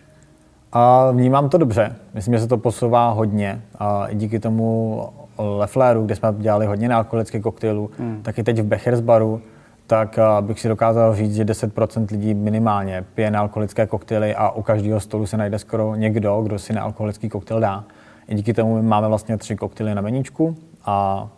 A 0.72 1.10
vnímám 1.10 1.48
to 1.48 1.58
dobře. 1.58 1.96
Myslím, 2.14 2.34
že 2.34 2.40
se 2.40 2.48
to 2.48 2.56
posouvá 2.56 3.10
hodně. 3.10 3.62
A 3.78 4.06
díky 4.12 4.40
tomu 4.40 5.02
Lefleru, 5.38 6.04
kde 6.04 6.16
jsme 6.16 6.34
dělali 6.38 6.66
hodně 6.66 6.88
nealkoholických 6.88 7.42
koktejlů, 7.42 7.90
hmm. 7.98 8.20
tak 8.22 8.38
i 8.38 8.42
teď 8.42 8.58
v 8.58 8.64
Bechers 8.64 9.00
baru, 9.00 9.40
tak 9.86 10.18
bych 10.40 10.60
si 10.60 10.68
dokázal 10.68 11.14
říct, 11.14 11.34
že 11.34 11.44
10% 11.44 12.06
lidí 12.10 12.34
minimálně 12.34 13.04
pije 13.14 13.30
nealkoholické 13.30 13.86
koktejly 13.86 14.34
a 14.34 14.50
u 14.50 14.62
každého 14.62 15.00
stolu 15.00 15.26
se 15.26 15.36
najde 15.36 15.58
skoro 15.58 15.94
někdo, 15.94 16.42
kdo 16.42 16.58
si 16.58 16.72
nealkoholický 16.72 17.28
koktejl 17.28 17.60
dá. 17.60 17.84
I 18.28 18.34
díky 18.34 18.54
tomu 18.54 18.82
máme 18.82 19.08
vlastně 19.08 19.36
tři 19.36 19.56
koktejly 19.56 19.94
na 19.94 20.02
meníčku 20.02 20.56
a 20.84 21.28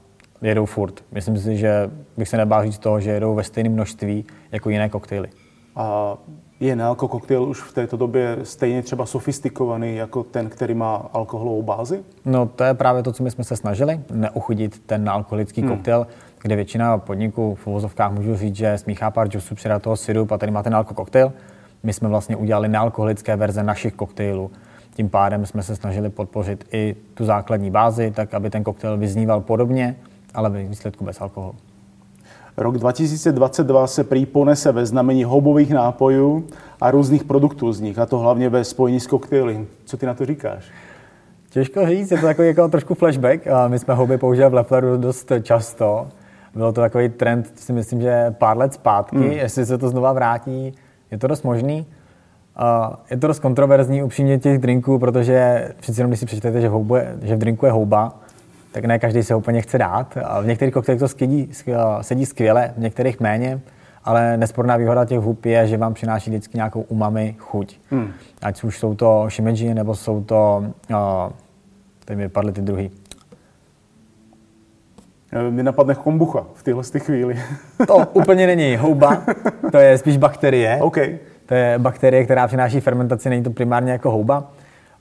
jedou 0.43 0.67
furt. 0.67 1.05
Myslím 1.13 1.39
si, 1.39 1.57
že 1.57 1.91
bych 2.17 2.29
se 2.29 2.37
nebál 2.37 2.63
říct 2.65 2.79
toho, 2.79 3.01
že 3.01 3.11
jedou 3.11 3.35
ve 3.35 3.45
stejném 3.45 3.73
množství 3.73 4.25
jako 4.53 4.71
jiné 4.71 4.89
koktejly. 4.89 5.29
A 5.77 6.17
Je 6.61 6.77
nealko 6.77 7.09
koktejl 7.09 7.43
už 7.43 7.61
v 7.61 7.73
této 7.73 7.97
době 7.97 8.39
stejně 8.43 8.83
třeba 8.83 9.07
sofistikovaný 9.07 9.97
jako 9.97 10.23
ten, 10.23 10.49
který 10.49 10.75
má 10.75 11.09
alkoholovou 11.13 11.63
bázi? 11.63 12.05
No 12.25 12.47
to 12.47 12.65
je 12.65 12.75
právě 12.75 13.03
to, 13.03 13.13
co 13.13 13.23
my 13.23 13.31
jsme 13.31 13.45
se 13.45 13.57
snažili, 13.57 14.01
neuchudit 14.13 14.83
ten 14.87 15.09
alkoholický 15.09 15.61
hmm. 15.61 15.71
koktejl, 15.71 16.07
kde 16.43 16.57
většina 16.57 16.99
podniků 16.99 17.55
v 17.55 17.67
uvozovkách 17.67 18.13
můžu 18.13 18.37
říct, 18.37 18.57
že 18.57 18.79
smíchá 18.79 19.11
pár 19.11 19.29
džusů, 19.29 19.55
přidá 19.55 19.79
toho 19.79 19.97
syrup 19.97 20.33
a 20.33 20.39
tady 20.39 20.53
máte 20.53 20.71
koktejl. 20.95 21.33
My 21.83 21.93
jsme 21.93 22.09
vlastně 22.09 22.37
udělali 22.37 22.69
nealkoholické 22.69 23.37
verze 23.37 23.63
našich 23.63 23.95
koktejlů. 23.95 24.51
Tím 24.95 25.09
pádem 25.09 25.47
jsme 25.47 25.63
se 25.63 25.77
snažili 25.77 26.11
podpořit 26.11 26.65
i 26.73 26.97
tu 27.15 27.25
základní 27.25 27.71
bázi, 27.71 28.11
tak 28.11 28.35
aby 28.35 28.51
ten 28.51 28.65
koktejl 28.65 28.97
vyzníval 28.97 29.41
podobně, 29.41 29.97
ale 30.35 30.51
ve 30.51 30.63
výsledku 30.63 31.05
bez 31.05 31.21
alkoholu. 31.21 31.55
Rok 32.57 32.79
2022 32.79 33.87
se 33.87 34.05
prý 34.05 34.27
ponese 34.27 34.73
ve 34.73 34.87
znamení 34.87 35.25
houbových 35.25 35.71
nápojů 35.71 36.45
a 36.81 36.91
různých 36.91 37.25
produktů 37.25 37.73
z 37.73 37.81
nich, 37.81 37.99
a 37.99 38.07
to 38.07 38.19
hlavně 38.19 38.49
ve 38.49 38.65
spojení 38.65 39.01
s 39.01 39.07
koktejly. 39.07 39.67
Co 39.85 39.97
ty 39.97 40.07
na 40.07 40.15
to 40.15 40.27
říkáš? 40.27 40.65
Těžko 41.51 41.87
říct, 41.87 42.11
je 42.11 42.19
to 42.19 42.27
takový 42.27 42.49
jako 42.49 42.69
trošku 42.69 42.95
flashback. 42.95 43.47
A 43.47 43.69
my 43.69 43.79
jsme 43.79 43.95
houby 43.95 44.19
používali 44.19 44.51
v 44.51 44.55
Lefleru 44.55 44.97
dost 44.97 45.33
často. 45.43 46.09
Bylo 46.55 46.73
to 46.73 46.81
takový 46.81 47.09
trend, 47.09 47.53
si 47.55 47.73
myslím, 47.73 48.01
že 48.01 48.31
pár 48.31 48.59
let 48.59 48.75
zpátky. 48.75 49.17
Hmm. 49.17 49.31
Jestli 49.31 49.67
se 49.67 49.79
to 49.79 49.89
znova 49.89 50.13
vrátí, 50.13 50.75
je 51.11 51.19
to 51.19 51.27
dost 51.27 51.43
možný. 51.43 51.87
Uh, 52.61 52.95
je 53.11 53.17
to 53.17 53.27
dost 53.27 53.39
kontroverzní 53.39 54.03
upřímně 54.03 54.39
těch 54.39 54.59
drinků, 54.59 54.99
protože 54.99 55.69
přeci 55.81 56.01
jenom, 56.01 56.11
když 56.11 56.21
si 56.21 56.27
přečtete, 56.27 56.61
že 56.61 56.69
v, 56.69 56.73
houbu 56.73 56.97
je, 56.97 57.17
že 57.23 57.37
v 57.37 57.39
drinku 57.39 57.67
je 57.67 57.73
houba, 57.73 58.21
tak 58.75 58.85
ne 58.85 58.99
každý 58.99 59.23
se 59.23 59.35
úplně 59.35 59.63
chce 59.63 59.79
dát. 59.79 60.19
A 60.25 60.41
v 60.41 60.47
některých 60.47 60.75
koktejlech 60.75 61.01
to 61.01 61.09
sedí, 61.09 61.51
sedí 62.01 62.27
skvěle, 62.27 62.73
v 62.77 62.81
některých 62.81 63.21
méně, 63.21 63.61
ale 64.05 64.37
nesporná 64.37 64.77
výhoda 64.77 65.05
těch 65.05 65.19
hub 65.19 65.45
je, 65.45 65.67
že 65.67 65.77
vám 65.77 65.95
přináší 65.95 66.31
vždycky 66.31 66.59
nějakou 66.59 66.81
umami 66.81 67.35
chuť. 67.39 67.79
Hmm. 67.91 68.13
Ať 68.43 68.65
už 68.65 68.79
jsou 68.79 68.95
to 68.95 69.27
shimeji, 69.31 69.75
nebo 69.75 69.95
jsou 69.95 70.25
to, 70.25 70.65
uh, 70.91 70.97
teď 72.05 72.17
mi 72.17 72.29
padly 72.29 72.53
ty 72.53 72.63
druhý. 72.63 72.91
Mě 75.51 75.63
napadne 75.63 75.95
kombucha 75.95 76.47
v 76.55 76.63
téhle 76.63 76.83
chvíli. 76.99 77.43
to 77.87 77.97
úplně 78.13 78.47
není 78.47 78.77
houba, 78.77 79.23
to 79.71 79.79
je 79.79 79.99
spíš 79.99 80.17
bakterie. 80.17 80.79
Okay. 80.83 81.19
To 81.47 81.55
je 81.55 81.79
bakterie, 81.79 82.25
která 82.25 82.47
přináší 82.47 82.81
fermentaci, 82.81 83.31
není 83.31 83.43
to 83.43 83.51
primárně 83.51 83.93
jako 83.93 84.11
houba. 84.11 84.51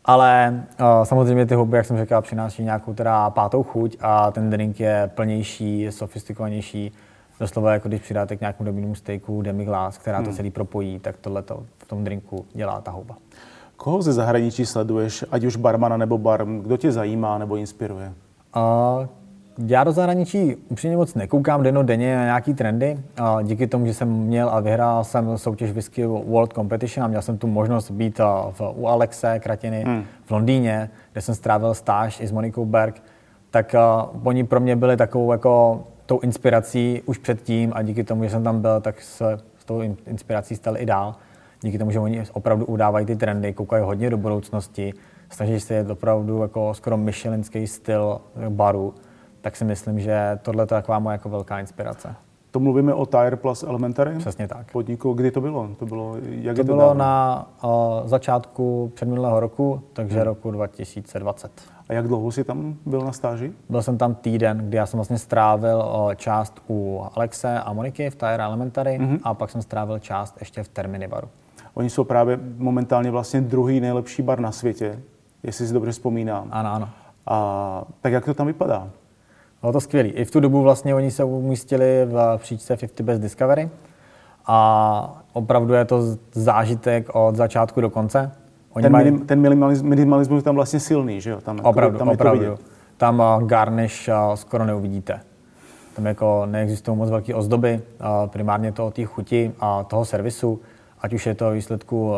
Ale 0.05 0.63
uh, 0.79 1.03
samozřejmě 1.03 1.45
ty 1.45 1.55
houby, 1.55 1.77
jak 1.77 1.85
jsem 1.85 1.97
řekl, 1.97 2.21
přináší 2.21 2.63
nějakou 2.63 2.93
teda 2.93 3.29
pátou 3.29 3.63
chuť 3.63 3.97
a 4.01 4.31
ten 4.31 4.49
drink 4.49 4.79
je 4.79 5.11
plnější, 5.15 5.87
sofistikovanější. 5.89 6.91
Doslova 7.39 7.73
jako 7.73 7.87
když 7.87 8.01
přidáte 8.01 8.35
k 8.35 8.39
nějakému 8.39 8.65
dobrému 8.65 8.95
steaku 8.95 9.41
demiglas, 9.41 9.97
která 9.97 10.17
to 10.17 10.25
hmm. 10.25 10.35
celý 10.35 10.51
propojí, 10.51 10.99
tak 10.99 11.15
tohle 11.17 11.41
to 11.41 11.63
v 11.77 11.87
tom 11.87 12.03
drinku 12.03 12.45
dělá 12.53 12.81
ta 12.81 12.91
houba. 12.91 13.15
Koho 13.75 14.01
ze 14.01 14.13
zahraničí 14.13 14.65
sleduješ, 14.65 15.25
ať 15.31 15.43
už 15.43 15.55
barmana 15.55 15.97
nebo 15.97 16.17
bar, 16.17 16.45
kdo 16.45 16.77
tě 16.77 16.91
zajímá 16.91 17.37
nebo 17.37 17.55
inspiruje? 17.55 18.13
Uh, 18.55 19.07
já 19.57 19.83
do 19.83 19.91
zahraničí 19.91 20.55
upřímně 20.69 20.97
moc 20.97 21.15
nekoukám 21.15 21.63
deno 21.63 21.83
denně 21.83 22.15
na 22.15 22.23
nějaký 22.23 22.53
trendy. 22.53 22.99
A 23.17 23.41
díky 23.41 23.67
tomu, 23.67 23.85
že 23.85 23.93
jsem 23.93 24.09
měl 24.09 24.49
a 24.49 24.59
vyhrál 24.59 25.03
jsem 25.03 25.37
soutěž 25.37 25.71
Whisky 25.71 26.05
World 26.05 26.53
Competition 26.53 27.05
a 27.05 27.07
měl 27.07 27.21
jsem 27.21 27.37
tu 27.37 27.47
možnost 27.47 27.91
být 27.91 28.19
v, 28.51 28.73
u 28.75 28.87
Alexe 28.87 29.39
Kratiny 29.39 29.83
hmm. 29.83 30.03
v 30.25 30.31
Londýně, 30.31 30.89
kde 31.11 31.21
jsem 31.21 31.35
strávil 31.35 31.73
stáž 31.73 32.19
i 32.19 32.27
s 32.27 32.31
Monikou 32.31 32.65
Berg, 32.65 33.03
tak 33.51 33.75
oni 34.23 34.43
pro 34.43 34.59
mě 34.59 34.75
byli 34.75 34.97
takovou 34.97 35.31
jako 35.31 35.83
tou 36.05 36.19
inspirací 36.19 37.01
už 37.05 37.17
předtím 37.17 37.71
a 37.75 37.81
díky 37.81 38.03
tomu, 38.03 38.23
že 38.23 38.29
jsem 38.29 38.43
tam 38.43 38.61
byl, 38.61 38.81
tak 38.81 39.01
se 39.01 39.37
s 39.57 39.65
tou 39.65 39.81
inspirací 40.07 40.55
stali 40.55 40.79
i 40.79 40.85
dál. 40.85 41.15
Díky 41.61 41.77
tomu, 41.77 41.91
že 41.91 41.99
oni 41.99 42.23
opravdu 42.33 42.65
udávají 42.65 43.05
ty 43.05 43.15
trendy, 43.15 43.53
koukají 43.53 43.83
hodně 43.83 44.09
do 44.09 44.17
budoucnosti, 44.17 44.93
snaží 45.29 45.59
se 45.59 45.73
jet 45.73 45.89
opravdu 45.89 46.41
jako 46.41 46.73
skoro 46.73 46.97
Michelinský 46.97 47.67
styl 47.67 48.21
baru 48.49 48.93
tak 49.43 49.55
si 49.55 49.65
myslím, 49.65 49.99
že 49.99 50.39
tohle 50.41 50.63
je 50.63 50.67
taková 50.67 50.99
moje 50.99 51.13
jako 51.13 51.29
velká 51.29 51.59
inspirace. 51.59 52.15
To 52.51 52.59
mluvíme 52.59 52.93
o 52.93 53.05
Tire 53.05 53.35
Plus 53.35 53.63
Elementary? 53.63 54.17
Přesně 54.17 54.47
tak. 54.47 54.71
Podniku, 54.71 55.13
kdy 55.13 55.31
to 55.31 55.41
bylo? 55.41 55.69
To 55.79 55.85
bylo, 55.85 56.15
jak 56.29 56.55
to, 56.55 56.63
to 56.63 56.65
bylo 56.65 56.93
na 56.93 57.47
uh, 57.63 57.71
začátku 58.05 58.91
předminulého 58.95 59.39
roku, 59.39 59.81
takže 59.93 60.15
hmm. 60.15 60.25
roku 60.25 60.51
2020. 60.51 61.51
A 61.89 61.93
jak 61.93 62.07
dlouho 62.07 62.31
jsi 62.31 62.43
tam 62.43 62.75
byl 62.85 63.01
na 63.01 63.11
stáži? 63.11 63.51
Byl 63.69 63.81
jsem 63.81 63.97
tam 63.97 64.15
týden, 64.15 64.57
kdy 64.57 64.77
já 64.77 64.85
jsem 64.85 64.97
vlastně 64.97 65.17
strávil 65.17 65.77
uh, 65.77 66.13
část 66.13 66.61
u 66.69 67.03
Alexe 67.15 67.59
a 67.59 67.73
Moniky 67.73 68.09
v 68.09 68.15
Tire 68.15 68.43
Elementary 68.43 68.97
hmm. 68.97 69.19
a 69.23 69.33
pak 69.33 69.49
jsem 69.49 69.61
strávil 69.61 69.99
část 69.99 70.37
ještě 70.39 70.63
v 70.63 70.67
Termini 70.67 71.07
baru. 71.07 71.27
Oni 71.73 71.89
jsou 71.89 72.03
právě 72.03 72.39
momentálně 72.57 73.11
vlastně 73.11 73.41
druhý 73.41 73.79
nejlepší 73.79 74.21
bar 74.21 74.39
na 74.39 74.51
světě, 74.51 74.99
jestli 75.43 75.67
si 75.67 75.73
dobře 75.73 75.91
vzpomínám. 75.91 76.47
Ano, 76.51 76.73
ano. 76.73 76.89
A 77.25 77.85
tak 78.01 78.13
jak 78.13 78.25
to 78.25 78.33
tam 78.33 78.47
vypadá? 78.47 78.89
Bylo 79.63 79.73
to 79.73 79.81
skvělé. 79.81 80.09
I 80.09 80.25
v 80.25 80.31
tu 80.31 80.39
dobu 80.39 80.61
vlastně 80.61 80.95
oni 80.95 81.11
se 81.11 81.23
umístili 81.23 82.05
v 82.05 82.37
příčce 82.37 82.77
50 82.77 83.01
Best 83.01 83.21
Discovery 83.21 83.69
a 84.45 85.23
opravdu 85.33 85.73
je 85.73 85.85
to 85.85 86.01
zážitek 86.31 87.09
od 87.13 87.35
začátku 87.35 87.81
do 87.81 87.89
konce. 87.89 88.31
Oni 88.73 88.83
ten, 88.83 88.91
mají... 88.91 89.05
minim, 89.05 89.25
ten 89.25 89.41
minimalismus, 89.41 89.89
minimalismus 89.89 90.37
je 90.37 90.43
tam 90.43 90.55
vlastně 90.55 90.79
silný, 90.79 91.21
že 91.21 91.29
jo? 91.29 91.41
Tam, 91.41 91.59
opravdu, 91.59 91.97
tam 91.97 92.09
opravdu. 92.09 92.43
Je 92.43 92.49
to 92.49 92.57
tam 92.97 93.19
uh, 93.19 93.47
garnish 93.47 94.09
uh, 94.09 94.35
skoro 94.35 94.65
neuvidíte. 94.65 95.19
Tam 95.95 96.05
jako 96.05 96.45
neexistují 96.45 96.97
moc 96.97 97.09
velké 97.09 97.35
ozdoby, 97.35 97.81
uh, 97.99 98.29
primárně 98.29 98.71
to 98.71 98.87
o 98.87 98.91
té 98.91 99.05
chuti 99.05 99.51
a 99.59 99.83
toho 99.83 100.05
servisu, 100.05 100.61
ať 101.01 101.13
už 101.13 101.25
je 101.25 101.35
to 101.35 101.51
výsledku 101.51 102.13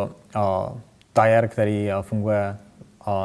tire, 1.13 1.47
který 1.47 1.89
funguje 2.01 2.57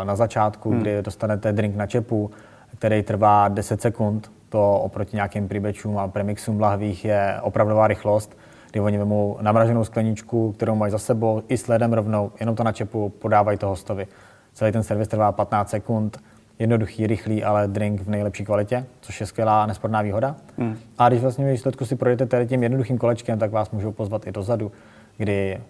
na 0.04 0.16
začátku, 0.16 0.70
hmm. 0.70 0.80
kdy 0.80 1.02
dostanete 1.02 1.52
drink 1.52 1.76
na 1.76 1.86
čepu, 1.86 2.30
který 2.80 3.02
trvá 3.02 3.48
10 3.48 3.80
sekund. 3.80 4.32
To 4.48 4.80
oproti 4.80 5.16
nějakým 5.16 5.48
pribečům 5.48 5.98
a 5.98 6.08
premixům 6.08 6.60
lahvích 6.60 7.04
je 7.04 7.38
opravdová 7.42 7.86
rychlost, 7.86 8.36
kdy 8.70 8.80
oni 8.80 8.98
vemou 8.98 9.38
namraženou 9.40 9.84
skleničku, 9.84 10.52
kterou 10.52 10.74
mají 10.74 10.92
za 10.92 10.98
sebou, 10.98 11.42
i 11.48 11.56
s 11.56 11.68
ledem 11.68 11.92
rovnou, 11.92 12.32
jenom 12.40 12.56
to 12.56 12.64
na 12.64 12.72
čepu 12.72 13.08
podávají 13.08 13.58
to 13.58 13.68
hostovi. 13.68 14.06
Celý 14.52 14.72
ten 14.72 14.82
servis 14.82 15.08
trvá 15.08 15.32
15 15.32 15.70
sekund, 15.70 16.18
jednoduchý, 16.58 17.06
rychlý, 17.06 17.44
ale 17.44 17.68
drink 17.68 18.00
v 18.00 18.08
nejlepší 18.08 18.44
kvalitě, 18.44 18.86
což 19.00 19.20
je 19.20 19.26
skvělá 19.26 19.62
a 19.62 19.66
nesporná 19.66 20.02
výhoda. 20.02 20.36
Hmm. 20.58 20.76
A 20.98 21.08
když 21.08 21.20
vlastně 21.20 21.52
výsledku 21.52 21.84
si 21.84 21.96
projdete 21.96 22.26
tady 22.26 22.46
tím 22.46 22.62
jednoduchým 22.62 22.98
kolečkem, 22.98 23.38
tak 23.38 23.50
vás 23.50 23.70
můžou 23.70 23.92
pozvat 23.92 24.26
i 24.26 24.32
dozadu, 24.32 24.72
kdy 25.16 25.60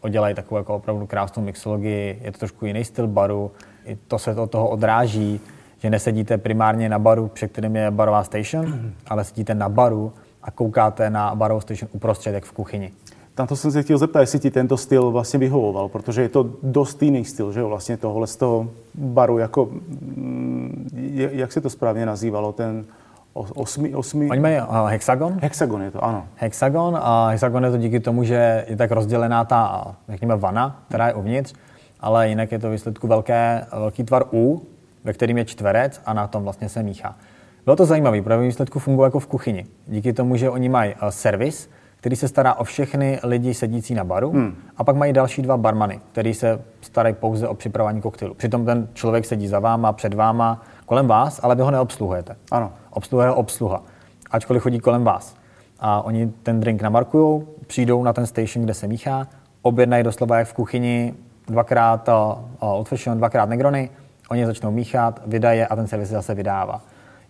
oddělají 0.00 0.34
takovou 0.34 0.58
jako 0.58 0.74
opravdu 0.74 1.06
krásnou 1.06 1.42
mixologii, 1.42 2.18
je 2.22 2.32
to 2.32 2.38
trošku 2.38 2.66
jiný 2.66 2.84
styl 2.84 3.06
baru, 3.06 3.50
i 3.84 3.96
to 3.96 4.18
se 4.18 4.34
od 4.34 4.50
toho 4.50 4.68
odráží, 4.68 5.40
že 5.78 5.90
nesedíte 5.90 6.38
primárně 6.38 6.88
na 6.88 6.98
baru, 6.98 7.28
před 7.28 7.52
kterým 7.52 7.76
je 7.76 7.90
barová 7.90 8.24
station, 8.24 8.92
ale 9.06 9.24
sedíte 9.24 9.54
na 9.54 9.68
baru 9.68 10.12
a 10.42 10.50
koukáte 10.50 11.10
na 11.10 11.34
barovou 11.34 11.60
station 11.60 11.88
uprostřed, 11.92 12.34
jak 12.34 12.44
v 12.44 12.52
kuchyni. 12.52 12.92
Tam 13.34 13.46
to 13.46 13.56
jsem 13.56 13.72
se 13.72 13.82
chtěl 13.82 13.98
zeptat, 13.98 14.20
jestli 14.20 14.38
ti 14.38 14.50
tento 14.50 14.76
styl 14.76 15.10
vlastně 15.10 15.38
vyhovoval, 15.38 15.88
protože 15.88 16.22
je 16.22 16.28
to 16.28 16.50
dost 16.62 17.02
jiný 17.02 17.24
styl, 17.24 17.52
že 17.52 17.60
jo, 17.60 17.68
vlastně 17.68 17.96
tohle 17.96 18.26
z 18.26 18.36
toho 18.36 18.70
baru, 18.94 19.38
jako, 19.38 19.68
mm, 19.72 20.88
jak 21.12 21.52
se 21.52 21.60
to 21.60 21.70
správně 21.70 22.06
nazývalo, 22.06 22.52
ten 22.52 22.84
osmi, 23.32 23.94
osmi... 23.94 24.30
Oni 24.30 24.40
mají 24.40 24.56
uh, 24.60 24.88
hexagon. 24.88 25.38
Hexagon 25.42 25.82
je 25.82 25.90
to, 25.90 26.04
ano. 26.04 26.26
Hexagon 26.36 26.98
a 27.02 27.28
hexagon 27.28 27.64
je 27.64 27.70
to 27.70 27.76
díky 27.76 28.00
tomu, 28.00 28.24
že 28.24 28.64
je 28.68 28.76
tak 28.76 28.90
rozdělená 28.90 29.44
ta, 29.44 29.94
řekněme, 30.08 30.36
vana, 30.36 30.82
která 30.88 31.06
je 31.06 31.14
uvnitř, 31.14 31.54
ale 32.00 32.28
jinak 32.28 32.52
je 32.52 32.58
to 32.58 32.70
výsledku 32.70 33.06
velké, 33.06 33.66
velký 33.72 34.04
tvar 34.04 34.24
U, 34.32 34.62
ve 35.04 35.12
kterým 35.12 35.38
je 35.38 35.44
čtverec 35.44 36.00
a 36.06 36.12
na 36.12 36.26
tom 36.26 36.42
vlastně 36.42 36.68
se 36.68 36.82
míchá. 36.82 37.16
Bylo 37.64 37.76
to 37.76 37.86
zajímavé, 37.86 38.22
protože 38.22 38.38
výsledku 38.38 38.78
funguje 38.78 39.06
jako 39.06 39.18
v 39.18 39.26
kuchyni. 39.26 39.66
Díky 39.86 40.12
tomu, 40.12 40.36
že 40.36 40.50
oni 40.50 40.68
mají 40.68 40.94
uh, 40.94 41.08
servis, 41.08 41.70
který 41.96 42.16
se 42.16 42.28
stará 42.28 42.54
o 42.54 42.64
všechny 42.64 43.20
lidi 43.22 43.54
sedící 43.54 43.94
na 43.94 44.04
baru 44.04 44.30
hmm. 44.30 44.54
a 44.76 44.84
pak 44.84 44.96
mají 44.96 45.12
další 45.12 45.42
dva 45.42 45.56
barmany, 45.56 46.00
který 46.12 46.34
se 46.34 46.60
starají 46.80 47.14
pouze 47.14 47.48
o 47.48 47.54
připravování 47.54 48.00
koktejlu. 48.00 48.34
Přitom 48.34 48.64
ten 48.64 48.88
člověk 48.94 49.24
sedí 49.24 49.48
za 49.48 49.58
váma, 49.58 49.92
před 49.92 50.14
váma, 50.14 50.62
kolem 50.86 51.06
vás, 51.06 51.40
ale 51.42 51.54
vy 51.54 51.62
ho 51.62 51.70
neobsluhujete. 51.70 52.36
Ano. 52.50 52.72
Obsluhuje 52.90 53.30
obsluha, 53.30 53.82
ačkoliv 54.30 54.62
chodí 54.62 54.80
kolem 54.80 55.04
vás. 55.04 55.36
A 55.80 56.02
oni 56.02 56.32
ten 56.42 56.60
drink 56.60 56.82
namarkují, 56.82 57.42
přijdou 57.66 58.02
na 58.02 58.12
ten 58.12 58.26
station, 58.26 58.64
kde 58.64 58.74
se 58.74 58.86
míchá, 58.86 59.26
objednají 59.62 60.04
doslova 60.04 60.38
jak 60.38 60.48
v 60.48 60.52
kuchyni 60.52 61.14
dvakrát 61.46 62.08
uh, 62.08 62.14
old 62.58 62.88
fashion, 62.88 63.18
dvakrát 63.18 63.48
negrony, 63.48 63.90
oni 64.28 64.46
začnou 64.46 64.70
míchat, 64.70 65.22
vydaje 65.26 65.66
a 65.66 65.76
ten 65.76 65.86
servis 65.86 66.08
zase 66.08 66.34
vydává. 66.34 66.80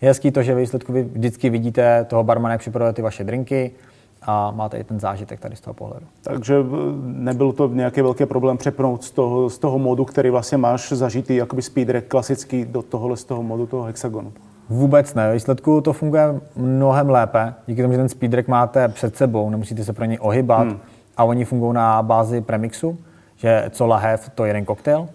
Je 0.00 0.08
hezký 0.08 0.30
to, 0.30 0.42
že 0.42 0.54
ve 0.54 0.60
výsledku 0.60 0.92
vy 0.92 1.02
vždycky 1.02 1.50
vidíte 1.50 2.04
toho 2.04 2.24
barmana, 2.24 2.52
jak 2.52 2.60
připravuje 2.60 2.92
ty 2.92 3.02
vaše 3.02 3.24
drinky 3.24 3.70
a 4.22 4.50
máte 4.50 4.78
i 4.78 4.84
ten 4.84 5.00
zážitek 5.00 5.40
tady 5.40 5.56
z 5.56 5.60
toho 5.60 5.74
pohledu. 5.74 6.06
Takže 6.22 6.54
eh, 6.54 6.64
nebyl 7.02 7.52
to 7.52 7.68
nějaký 7.68 8.02
velký 8.02 8.26
problém 8.26 8.56
přepnout 8.56 9.04
z 9.04 9.10
toho, 9.10 9.50
z 9.50 9.58
toho 9.58 9.78
modu, 9.78 10.04
který 10.04 10.30
vlastně 10.30 10.58
máš 10.58 10.92
zažitý 10.92 11.36
jakoby 11.36 11.62
speedrek 11.62 12.08
klasický 12.08 12.64
do 12.64 12.82
tohohle 12.82 13.16
z 13.16 13.24
toho 13.24 13.42
modu, 13.42 13.66
toho 13.66 13.82
hexagonu? 13.82 14.32
Vůbec 14.68 15.14
ne. 15.14 15.28
Ve 15.28 15.34
výsledku 15.34 15.80
to 15.80 15.92
funguje 15.92 16.40
mnohem 16.56 17.10
lépe. 17.10 17.54
Díky 17.66 17.82
tomu, 17.82 17.92
že 17.92 17.98
ten 17.98 18.08
speedrek 18.08 18.48
máte 18.48 18.88
před 18.88 19.16
sebou, 19.16 19.50
nemusíte 19.50 19.84
se 19.84 19.92
pro 19.92 20.04
něj 20.04 20.18
ohybat. 20.20 20.68
Hmm 20.68 20.78
a 21.18 21.24
oni 21.24 21.44
fungují 21.44 21.74
na 21.74 22.02
bázi 22.02 22.40
premixu, 22.40 22.98
že 23.36 23.64
co 23.70 23.86
lahev, 23.86 24.30
to 24.34 24.44
jeden 24.44 24.64
koktejl. 24.64 25.08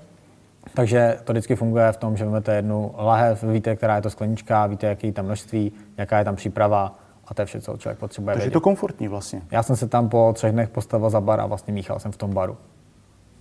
Takže 0.73 1.17
to 1.23 1.33
vždycky 1.33 1.55
funguje 1.55 1.91
v 1.91 1.97
tom, 1.97 2.17
že 2.17 2.23
vezmete 2.23 2.55
jednu 2.55 2.93
lahev, 2.97 3.43
víte, 3.43 3.75
která 3.75 3.95
je 3.95 4.01
to 4.01 4.09
sklenička, 4.09 4.67
víte, 4.67 4.87
jaký 4.87 5.07
je 5.07 5.13
tam 5.13 5.25
množství, 5.25 5.71
jaká 5.97 6.19
je 6.19 6.25
tam 6.25 6.35
příprava 6.35 6.99
a 7.27 7.33
to 7.33 7.41
je 7.41 7.45
vše, 7.45 7.61
co 7.61 7.77
člověk 7.77 7.99
potřebuje 7.99 8.33
Takže 8.33 8.43
vědět. 8.43 8.51
je 8.55 8.59
to 8.59 8.61
komfortní 8.61 9.07
vlastně. 9.07 9.41
Já 9.51 9.63
jsem 9.63 9.75
se 9.75 9.87
tam 9.87 10.09
po 10.09 10.31
třech 10.33 10.51
dnech 10.51 10.69
postavil 10.69 11.09
za 11.09 11.21
bar 11.21 11.39
a 11.39 11.45
vlastně 11.45 11.73
míchal 11.73 11.99
jsem 11.99 12.11
v 12.11 12.17
tom 12.17 12.33
baru. 12.33 12.57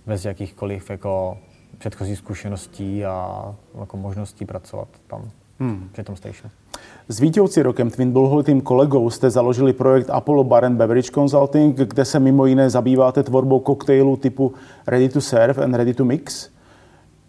Bez 0.05 0.25
jakýchkoliv 0.25 0.89
jako 0.89 1.37
předchozích 1.77 2.17
zkušeností 2.17 3.05
a 3.05 3.45
jako 3.79 3.97
možností 3.97 4.45
pracovat 4.45 4.87
tam 5.07 5.29
hmm. 5.59 5.89
při 5.91 6.03
tom 6.03 6.15
stationu. 6.15 6.51
S 7.07 7.19
Vítěvci 7.19 7.61
rokem, 7.61 7.89
tvým 7.89 8.13
dlouholetým 8.13 8.61
kolegou, 8.61 9.09
jste 9.09 9.29
založili 9.29 9.73
projekt 9.73 10.09
Apollo 10.09 10.43
Bar 10.43 10.65
and 10.65 10.75
Beverage 10.75 11.11
Consulting, 11.11 11.77
kde 11.77 12.05
se 12.05 12.19
mimo 12.19 12.45
jiné 12.45 12.69
zabýváte 12.69 13.23
tvorbou 13.23 13.59
koktejlů 13.59 14.17
typu 14.17 14.53
Ready 14.87 15.09
to 15.09 15.21
Serve 15.21 15.63
and 15.63 15.75
Ready 15.75 15.93
to 15.93 16.05
Mix. 16.05 16.52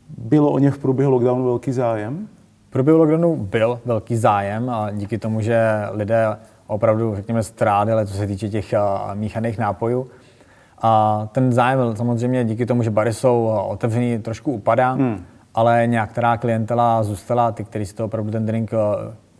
Bylo 0.08 0.50
o 0.50 0.58
ně 0.58 0.70
v 0.70 0.78
průběhu 0.78 1.10
lockdownu 1.10 1.44
velký 1.44 1.72
zájem? 1.72 2.28
V 2.68 2.70
průběhu 2.70 2.98
lockdownu 2.98 3.36
byl 3.36 3.80
velký 3.84 4.16
zájem 4.16 4.70
a 4.70 4.90
díky 4.90 5.18
tomu, 5.18 5.40
že 5.40 5.82
lidé 5.90 6.36
opravdu, 6.66 7.14
řekněme, 7.16 7.42
strádali, 7.42 8.06
co 8.06 8.14
se 8.14 8.26
týče 8.26 8.48
těch 8.48 8.74
míchaných 9.14 9.58
nápojů. 9.58 10.06
A 10.82 11.28
ten 11.32 11.52
zájem 11.52 11.96
samozřejmě 11.96 12.44
díky 12.44 12.66
tomu, 12.66 12.82
že 12.82 12.90
bary 12.90 13.12
jsou 13.12 13.44
otevřený, 13.68 14.18
trošku 14.18 14.52
upadá, 14.52 14.92
hmm. 14.92 15.24
ale 15.54 15.82
nějaká 15.86 16.36
klientela 16.36 17.02
zůstala, 17.02 17.52
ty, 17.52 17.64
kteří 17.64 17.86
si 17.86 17.94
to 17.94 18.04
opravdu 18.04 18.30
ten 18.30 18.46
drink 18.46 18.70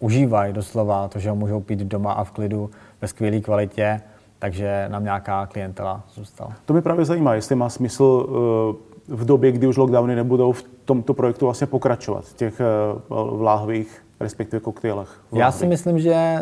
užívají 0.01 0.53
doslova, 0.53 1.09
to, 1.09 1.19
že 1.19 1.31
ho 1.31 1.37
můžou 1.37 1.61
pít 1.61 1.79
doma 1.79 2.13
a 2.13 2.25
v 2.25 2.31
klidu 2.31 2.71
ve 3.01 3.09
skvělé 3.09 3.41
kvalitě, 3.41 4.01
takže 4.39 4.87
nám 4.89 5.05
nějaká 5.05 5.47
klientela 5.47 6.03
zůstala. 6.15 6.53
To 6.65 6.73
mě 6.73 6.83
právě 6.83 7.05
zajímá, 7.05 7.35
jestli 7.35 7.55
má 7.55 7.69
smysl 7.69 8.27
v 9.09 9.25
době, 9.25 9.53
kdy 9.53 9.67
už 9.67 9.77
lockdowny 9.77 10.15
nebudou 10.17 10.53
v 10.53 10.63
tomto 10.85 11.15
projektu 11.15 11.45
vlastně 11.45 11.67
pokračovat, 11.67 12.25
v 12.25 12.35
těch 12.35 12.61
vláhových, 13.09 14.05
respektive 14.21 14.61
koktejlech. 14.61 15.21
Já 15.33 15.53
si 15.53 15.67
myslím, 15.67 15.99
že 15.99 16.41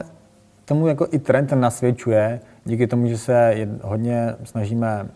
tomu 0.64 0.86
jako 0.86 1.06
i 1.10 1.18
trend 1.18 1.52
nasvědčuje, 1.52 2.40
díky 2.64 2.86
tomu, 2.86 3.06
že 3.06 3.18
se 3.18 3.68
hodně 3.82 4.34
snažíme 4.44 5.08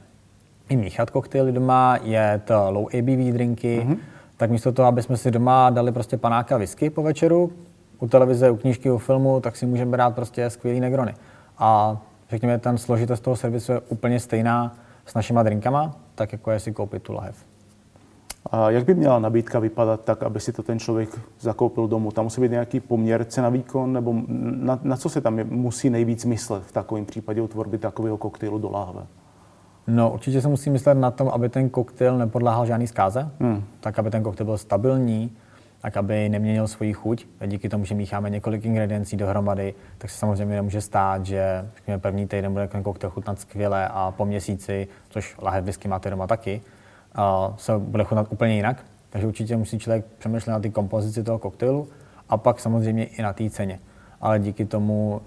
i 0.69 0.77
míchat 0.77 1.11
koktejly 1.11 1.53
doma, 1.53 1.99
je 2.03 2.41
to 2.45 2.71
low 2.71 2.87
ABV 2.87 3.33
drinky, 3.33 3.87
mm-hmm. 3.87 3.97
tak 4.37 4.51
místo 4.51 4.73
toho, 4.73 4.89
aby 4.89 5.03
jsme 5.03 5.17
si 5.17 5.31
doma 5.31 5.71
dali 5.71 5.93
prostě 5.93 6.17
panáka 6.17 6.57
whisky 6.57 6.91
po 6.91 7.03
večeru, 7.03 7.53
u 7.99 8.09
televize, 8.09 8.51
u 8.51 8.57
knížky, 8.57 8.91
u 8.91 8.99
filmu, 8.99 9.41
tak 9.41 9.57
si 9.57 9.67
můžeme 9.67 9.91
brát 9.91 10.15
prostě 10.15 10.51
skvělý 10.51 10.81
negrony. 10.81 11.15
A 11.59 12.01
řekněme, 12.31 12.59
ten 12.59 12.79
složitost 12.79 13.21
toho 13.21 13.37
servisu 13.37 13.73
je 13.73 13.81
úplně 13.81 14.21
stejná 14.21 14.75
s 15.07 15.15
našima 15.15 15.43
drinkama, 15.43 15.97
tak 16.17 16.33
jako 16.33 16.51
je 16.51 16.61
si 16.61 16.73
koupit 16.73 17.03
tu 17.03 17.13
lahev. 17.13 17.37
A 18.51 18.71
jak 18.71 18.85
by 18.85 18.95
měla 18.95 19.19
nabídka 19.19 19.59
vypadat 19.59 20.01
tak, 20.05 20.23
aby 20.23 20.41
si 20.41 20.53
to 20.53 20.63
ten 20.63 20.79
člověk 20.79 21.21
zakoupil 21.41 21.89
domů? 21.89 22.11
Tam 22.11 22.25
musí 22.25 22.41
být 22.41 22.51
nějaký 22.51 22.81
poměr 22.81 23.25
cena 23.25 23.49
výkon, 23.49 23.93
nebo 23.93 24.15
na, 24.29 24.79
na 24.83 24.97
co 24.97 25.09
se 25.09 25.21
tam 25.21 25.39
je, 25.39 25.45
musí 25.45 25.91
nejvíc 25.91 26.25
myslet 26.25 26.63
v 26.63 26.73
takovém 26.73 27.05
případě 27.05 27.43
u 27.43 27.49
tvorby 27.49 27.79
takového 27.79 28.17
koktejlu 28.17 28.59
do 28.59 28.71
láhve? 28.71 29.07
No, 29.87 30.13
určitě 30.13 30.41
se 30.41 30.49
musí 30.49 30.71
myslet 30.71 30.95
na 30.95 31.11
tom, 31.11 31.29
aby 31.29 31.49
ten 31.49 31.69
koktejl 31.69 32.19
nepodléhal 32.19 32.67
žádný 32.67 32.87
zkáze, 32.87 33.31
hmm. 33.41 33.65
tak 33.81 33.99
aby 33.99 34.11
ten 34.11 34.23
koktejl 34.23 34.45
byl 34.45 34.59
stabilní, 34.59 35.37
tak 35.87 35.97
aby 35.97 36.29
neměnil 36.29 36.69
svoji 36.69 36.93
chuť. 36.93 37.27
Díky 37.47 37.69
tomu, 37.69 37.85
že 37.85 37.95
mícháme 37.95 38.31
několik 38.31 38.65
ingrediencí 38.65 39.17
dohromady, 39.17 39.75
tak 39.99 40.11
se 40.11 40.19
samozřejmě 40.19 40.55
nemůže 40.55 40.81
stát, 40.81 41.27
že 41.27 41.69
řekněme, 41.77 41.99
první 41.99 42.27
týden 42.27 42.53
bude 42.53 42.69
ten 42.69 42.83
koktejl 42.83 43.11
chutnat 43.11 43.41
skvěle 43.41 43.89
a 43.89 44.11
po 44.17 44.25
měsíci, 44.25 44.89
což 45.09 45.37
lahev 45.43 45.65
whisky 45.65 45.89
máte 45.89 46.11
doma 46.11 46.27
taky, 46.27 46.61
se 47.57 47.79
bude 47.79 48.05
chutnat 48.05 48.27
úplně 48.31 48.55
jinak. 48.55 48.85
Takže 49.11 49.27
určitě 49.27 49.57
musí 49.57 49.79
člověk 49.79 50.05
přemýšlet 50.19 50.53
na 50.53 50.61
ty 50.61 50.71
kompozici 50.71 51.23
toho 51.23 51.39
koktejlu 51.39 51.89
a 52.29 52.37
pak 52.37 52.61
samozřejmě 52.61 53.05
i 53.05 53.23
na 53.23 53.33
té 53.33 53.51
ceně. 53.51 53.79
Ale 54.21 54.39
díky 54.39 54.65
tomu, 54.65 55.21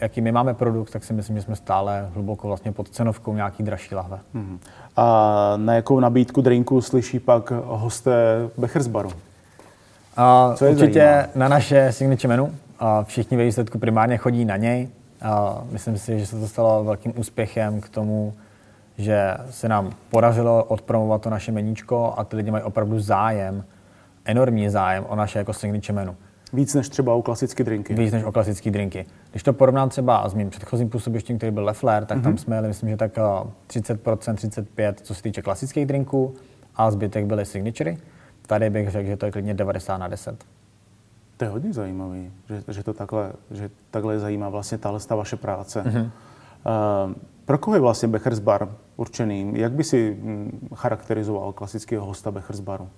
jaký 0.00 0.20
my 0.20 0.32
máme 0.32 0.54
produkt, 0.54 0.90
tak 0.90 1.04
si 1.04 1.12
myslím, 1.12 1.36
že 1.36 1.42
jsme 1.42 1.56
stále 1.56 2.10
hluboko 2.14 2.48
vlastně 2.48 2.72
pod 2.72 2.88
cenovkou 2.88 3.34
nějaký 3.34 3.62
dražší 3.62 3.94
lahve. 3.94 4.18
Hmm. 4.34 4.58
A 4.96 5.52
na 5.56 5.74
jakou 5.74 6.00
nabídku 6.00 6.40
drinku 6.40 6.80
slyší 6.80 7.18
pak 7.18 7.50
hosté 7.50 8.48
Bechers 8.58 8.86
Co 10.54 10.64
je 10.64 10.70
určitě 10.70 11.00
zajímavé? 11.00 11.28
na 11.34 11.48
naše 11.48 11.92
signature 11.92 12.28
menu. 12.28 12.52
A 12.78 13.04
všichni 13.04 13.36
ve 13.36 13.44
výsledku 13.44 13.78
primárně 13.78 14.16
chodí 14.16 14.44
na 14.44 14.56
něj. 14.56 14.88
A 15.22 15.62
myslím 15.70 15.98
si, 15.98 16.18
že 16.18 16.26
se 16.26 16.40
to 16.40 16.48
stalo 16.48 16.84
velkým 16.84 17.12
úspěchem 17.16 17.80
k 17.80 17.88
tomu, 17.88 18.34
že 18.98 19.34
se 19.50 19.68
nám 19.68 19.92
podařilo 20.10 20.64
odpromovat 20.64 21.22
to 21.22 21.30
naše 21.30 21.52
meníčko 21.52 22.14
a 22.16 22.24
ty 22.24 22.36
lidi 22.36 22.50
mají 22.50 22.64
opravdu 22.64 23.00
zájem, 23.00 23.64
enormní 24.24 24.68
zájem 24.68 25.04
o 25.08 25.16
naše 25.16 25.38
jako 25.38 25.52
signature 25.52 25.96
menu. 25.96 26.16
Víc 26.52 26.74
než 26.74 26.88
třeba 26.88 27.14
o 27.14 27.22
klasické 27.22 27.64
drinky. 27.64 27.94
Víc 27.94 28.12
než 28.12 28.24
o 28.24 28.32
klasické 28.32 28.70
drinky. 28.70 29.06
Když 29.30 29.42
to 29.42 29.52
porovnám 29.52 29.88
třeba 29.88 30.28
s 30.28 30.34
mým 30.34 30.50
předchozím 30.50 30.90
působištěm, 30.90 31.36
který 31.36 31.52
byl 31.52 31.64
Leffler, 31.64 32.04
tak 32.04 32.18
mm-hmm. 32.18 32.22
tam 32.22 32.38
jsme 32.38 32.56
jeli, 32.56 32.68
myslím, 32.68 32.90
že 32.90 32.96
tak 32.96 33.16
30%, 33.16 33.46
35%, 33.96 34.94
co 35.02 35.14
se 35.14 35.22
týče 35.22 35.42
klasických 35.42 35.86
drinků 35.86 36.34
a 36.76 36.90
zbytek 36.90 37.26
byly 37.26 37.44
signatury. 37.44 37.98
Tady 38.46 38.70
bych 38.70 38.90
řekl, 38.90 39.06
že 39.06 39.16
to 39.16 39.26
je 39.26 39.32
klidně 39.32 39.54
90 39.54 39.98
na 39.98 40.08
10. 40.08 40.44
To 41.36 41.44
je 41.44 41.48
hodně 41.48 41.72
zajímavý, 41.72 42.32
že, 42.48 42.72
že 42.72 42.82
to 42.82 42.92
takhle, 42.92 43.32
že 43.50 43.70
takhle 43.90 44.18
zajímá 44.18 44.48
vlastně 44.48 44.78
tahle 44.78 45.00
vaše 45.10 45.36
práce. 45.36 45.82
Mm-hmm. 45.82 46.04
Uh, 46.04 47.14
pro 47.44 47.58
koho 47.58 47.74
je 47.74 47.80
vlastně 47.80 48.08
Bechers 48.08 48.38
Bar 48.38 48.68
určený? 48.96 49.52
Jak 49.54 49.72
by 49.72 49.84
si 49.84 50.16
hm, 50.20 50.68
charakterizoval 50.74 51.52
klasického 51.52 52.06
hosta 52.06 52.30
Bechers 52.30 52.60
Baru? 52.60 52.88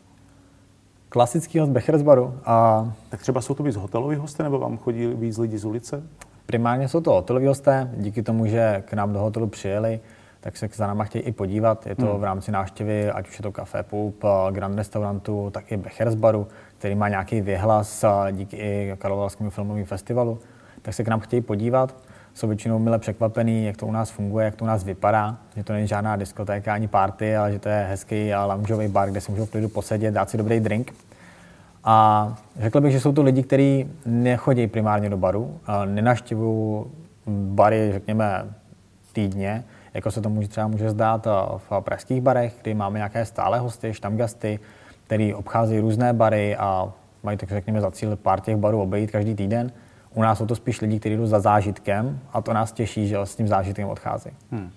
Klasický 1.09 1.59
host 1.59 1.73
Bechers 1.73 2.03
Baru? 2.03 2.35
A... 2.45 2.89
Tak 3.09 3.21
třeba 3.21 3.41
jsou 3.41 3.55
to 3.55 3.63
víc 3.63 3.77
hoteloví 3.77 4.17
hosté, 4.17 4.43
nebo 4.43 4.59
vám 4.59 4.79
chodí 4.79 5.07
víc 5.07 5.39
lidi 5.39 5.59
z 5.59 5.65
ulice? 5.65 6.03
Primárně 6.47 6.89
jsou 6.89 7.01
to 7.01 7.13
hoteloví 7.13 7.47
hosté, 7.47 7.91
díky 7.97 8.23
tomu, 8.23 8.47
že 8.47 8.83
k 8.87 8.93
nám 8.93 9.13
do 9.13 9.19
hotelu 9.19 9.47
přijeli, 9.47 10.01
tak 10.40 10.57
se 10.57 10.68
za 10.74 10.87
náma 10.87 11.05
chtějí 11.05 11.24
i 11.24 11.33
podívat. 11.33 11.87
Je 11.87 11.94
to 11.94 12.07
hmm. 12.07 12.20
v 12.20 12.24
rámci 12.24 12.53
návštěvy, 12.53 13.11
ať 13.11 13.29
už 13.29 13.38
je 13.38 13.42
to 13.42 13.53
Café 13.53 13.83
Pup, 13.83 14.24
Grand 14.51 14.77
Restaurantu, 14.77 15.51
tak 15.51 15.72
i 15.72 15.77
Bechers 15.77 16.14
Baru, 16.14 16.48
který 16.79 16.94
má 16.94 17.09
nějaký 17.09 17.40
vyhlas 17.40 18.05
díky 18.33 18.57
i 18.57 18.96
Karlovarskému 18.98 19.51
filmovému 19.51 19.87
festivalu. 19.87 20.38
Tak 20.83 20.94
se 20.94 21.05
k 21.05 21.09
nám 21.09 21.20
chtějí 21.20 21.42
podívat. 21.42 21.94
Jsou 22.35 22.48
většinou 22.48 22.79
mile 22.79 22.98
překvapený, 22.98 23.64
jak 23.64 23.77
to 23.77 23.87
u 23.87 23.92
nás 23.92 24.11
funguje, 24.11 24.44
jak 24.44 24.57
to 24.57 24.64
u 24.64 24.68
nás 24.68 24.85
vypadá. 24.85 25.37
Že 25.57 25.64
to 25.64 25.72
není 25.72 25.87
žádná 25.87 26.16
diskotéka 26.16 26.74
ani 26.74 26.88
party, 26.88 27.37
ale 27.37 27.53
že 27.53 27.59
to 27.59 27.68
je 27.68 27.87
hezký 27.90 28.35
a 28.35 28.44
loungeový 28.44 28.88
bar, 28.88 29.11
kde 29.11 29.20
si 29.20 29.33
můžou 29.33 29.46
v 29.46 29.51
klidu 29.51 29.68
posedět, 29.68 30.14
dát 30.14 30.31
si 30.31 30.37
dobrý 30.37 30.61
drink. 30.61 30.94
A 31.85 32.37
řekl 32.57 32.81
bych, 32.81 32.92
že 32.92 33.01
jsou 33.01 33.12
to 33.12 33.22
lidi, 33.22 33.42
kteří 33.42 33.90
nechodí 34.07 34.66
primárně 34.66 35.11
do 35.11 35.16
baru, 35.16 35.61
nenaštěvují 35.85 36.85
bary, 37.27 37.90
řekněme, 37.92 38.44
týdně, 39.12 39.64
jako 39.99 40.11
se 40.11 40.21
to 40.21 40.31
může, 40.31 40.49
třeba 40.49 40.69
může 40.69 40.91
zdát 40.91 41.27
eh, 41.27 41.31
v 41.57 41.81
pražských 41.81 42.21
barech, 42.21 42.55
kdy 42.63 42.75
máme 42.75 42.99
nějaké 42.99 43.25
stále 43.25 43.59
hosty, 43.59 43.95
štamgasty, 43.95 44.59
který 45.05 45.35
obcházejí 45.35 45.81
různé 45.81 46.13
bary 46.13 46.57
a 46.57 46.93
mají 47.23 47.39
tak 47.39 47.49
řekněme 47.49 47.81
za 47.81 47.91
cíl 47.91 48.17
pár 48.17 48.41
těch 48.41 48.57
barů 48.57 48.83
obejít 48.83 49.11
každý 49.11 49.35
týden. 49.35 49.73
U 50.15 50.23
nás 50.23 50.39
jsou 50.39 50.47
to 50.47 50.55
spíš 50.55 50.81
lidi, 50.81 51.01
kteří 51.01 51.17
jdou 51.17 51.27
za 51.27 51.41
zážitkem 51.41 52.19
a 52.33 52.41
to 52.41 52.53
nás 52.53 52.73
těší, 52.73 53.09
že 53.09 53.19
s 53.19 53.37
tím 53.37 53.49
zážitkem 53.49 53.89
odchází. 53.89 54.31
Hmm. 54.51 54.71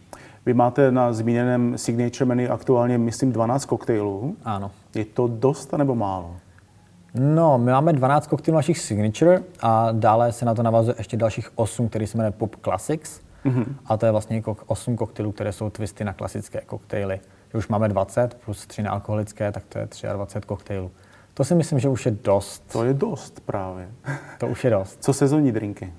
Vy 0.46 0.54
máte 0.54 0.92
na 0.92 1.14
zmíněném 1.14 1.78
signature 1.78 2.26
menu 2.26 2.52
aktuálně, 2.52 2.98
myslím, 2.98 3.32
12 3.32 3.66
koktejlů. 3.66 4.36
Ano. 4.46 4.72
Je 4.96 5.06
to 5.06 5.28
dost 5.28 5.74
nebo 5.74 5.96
málo? 5.96 6.36
No, 7.14 7.58
my 7.58 7.72
máme 7.72 7.94
12 7.94 8.28
koktejlů 8.28 8.56
našich 8.56 8.80
signature 8.80 9.44
a 9.62 9.92
dále 9.92 10.32
se 10.32 10.46
na 10.46 10.54
to 10.54 10.64
navazuje 10.64 10.96
ještě 10.98 11.18
dalších 11.18 11.50
8, 11.56 11.90
který 11.90 12.08
se 12.08 12.18
jmenuje 12.18 12.32
Pop 12.32 12.56
Classics. 12.64 13.22
Mm-hmm. 13.46 13.66
A 13.86 13.98
to 13.98 14.06
je 14.06 14.12
vlastně 14.12 14.44
8 14.66 14.98
koktejlů, 14.98 15.32
které 15.32 15.52
jsou 15.52 15.70
twisty 15.70 16.04
na 16.04 16.14
klasické 16.14 16.62
koktejly. 16.62 17.20
Když 17.52 17.64
už 17.64 17.68
máme 17.68 17.88
20 17.90 18.34
plus 18.46 18.68
3 18.68 18.84
nealkoholické, 18.84 19.52
tak 19.52 19.64
to 19.70 19.80
je 19.80 19.88
23 20.14 20.48
koktejlů. 20.48 20.92
To 21.34 21.44
si 21.44 21.56
myslím, 21.56 21.80
že 21.80 21.90
už 21.90 22.06
je 22.06 22.12
dost. 22.12 22.72
To 22.72 22.84
je 22.84 22.94
dost 22.94 23.40
právě. 23.40 23.88
To 24.38 24.48
už 24.48 24.64
je 24.64 24.70
dost. 24.70 25.04
Co 25.04 25.14
sezónní 25.14 25.52
drinky? 25.52 25.94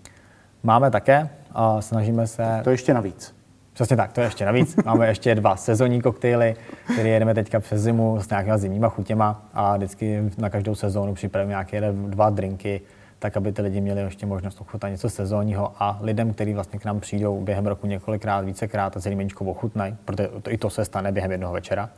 Máme 0.63 0.91
také 0.91 1.29
a 1.53 1.81
snažíme 1.81 2.27
se... 2.27 2.61
To 2.65 2.71
ještě 2.71 2.95
navíc. 2.95 3.35
Přesně 3.73 3.97
tak, 3.97 4.13
to 4.13 4.21
je 4.21 4.27
ještě 4.27 4.45
navíc. 4.45 4.77
Máme 4.85 5.09
ještě 5.09 5.35
dva 5.35 5.57
sezónní 5.57 6.03
koktejly, 6.03 6.57
které 6.93 7.09
jedeme 7.09 7.35
teďka 7.35 7.61
přes 7.61 7.81
zimu 7.81 8.21
s 8.21 8.29
nějakýma 8.29 8.59
zimníma 8.59 8.89
chutěma 8.89 9.43
a 9.55 9.77
vždycky 9.77 10.31
na 10.39 10.51
každou 10.51 10.75
sezónu 10.75 11.15
připravíme 11.15 11.51
nějaké 11.51 11.93
dva 11.93 12.31
drinky, 12.31 12.81
tak 13.23 13.37
aby 13.37 13.53
ty 13.53 13.63
lidi 13.63 13.81
měli 13.81 14.01
ještě 14.01 14.27
možnost 14.27 14.61
ochutnat 14.61 14.91
něco 14.91 15.11
sezónního 15.11 15.73
a 15.79 15.99
lidem, 16.01 16.33
kteří 16.35 16.55
vlastně 16.55 16.79
k 16.79 16.85
nám 16.85 17.01
přijdou 17.01 17.41
během 17.41 17.67
roku 17.67 17.87
několikrát, 17.87 18.45
vícekrát 18.45 18.97
a 18.97 19.01
celý 19.01 19.17
meničko 19.17 19.45
ochutnají, 19.45 19.97
protože 20.05 20.29
to, 20.43 20.53
i 20.53 20.59
to 20.59 20.71
se 20.71 20.85
stane 20.85 21.13
během 21.13 21.31
jednoho 21.31 21.53
večera, 21.53 21.91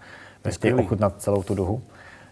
prostě 0.42 0.74
ochutnat 0.74 1.14
celou 1.22 1.42
tu 1.42 1.54
duhu 1.54 1.82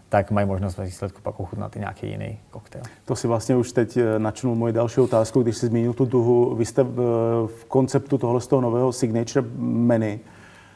tak 0.09 0.31
mají 0.31 0.47
možnost 0.47 0.77
ve 0.77 0.85
výsledku 0.85 1.21
pak 1.21 1.39
ochutnat 1.39 1.75
i 1.75 1.79
nějaký 1.79 2.07
jiný 2.09 2.39
koktejl. 2.49 2.83
To 3.05 3.15
si 3.15 3.27
vlastně 3.27 3.55
už 3.55 3.71
teď 3.71 3.97
eh, 3.97 4.19
načnul 4.19 4.55
moji 4.55 4.73
další 4.73 5.01
otázku, 5.01 5.43
když 5.43 5.57
jsi 5.57 5.67
zmínil 5.67 5.93
tu 5.93 6.05
duhu. 6.05 6.55
Vy 6.55 6.65
jste 6.65 6.83
v, 6.83 6.97
v 7.55 7.65
konceptu 7.65 8.17
tohle 8.17 8.41
z 8.41 8.47
toho 8.47 8.61
nového 8.61 8.93
signature 8.93 9.47
menu 9.57 10.19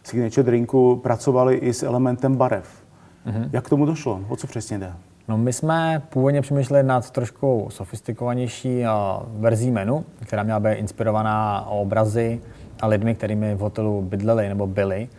signature 0.03 0.43
drinku 0.43 0.95
pracovali 0.95 1.55
i 1.55 1.73
s 1.73 1.83
elementem 1.83 2.35
barev. 2.35 2.83
Mm-hmm. 3.27 3.49
Jak 3.53 3.65
k 3.65 3.69
tomu 3.69 3.85
došlo? 3.85 4.21
O 4.29 4.35
co 4.35 4.47
přesně 4.47 4.77
jde? 4.79 4.93
No 5.27 5.37
my 5.37 5.53
jsme 5.53 6.01
původně 6.09 6.41
přemýšleli 6.41 6.83
nad 6.83 7.11
trošku 7.11 7.67
sofistikovanější 7.71 8.83
verzí 9.29 9.71
menu, 9.71 10.05
která 10.25 10.43
měla 10.43 10.59
být 10.59 10.73
inspirovaná 10.73 11.65
obrazy 11.67 12.41
a 12.81 12.87
lidmi, 12.87 13.15
kterými 13.15 13.55
v 13.55 13.59
hotelu 13.59 14.01
bydleli 14.01 14.49
nebo 14.49 14.67
byli. 14.67 15.09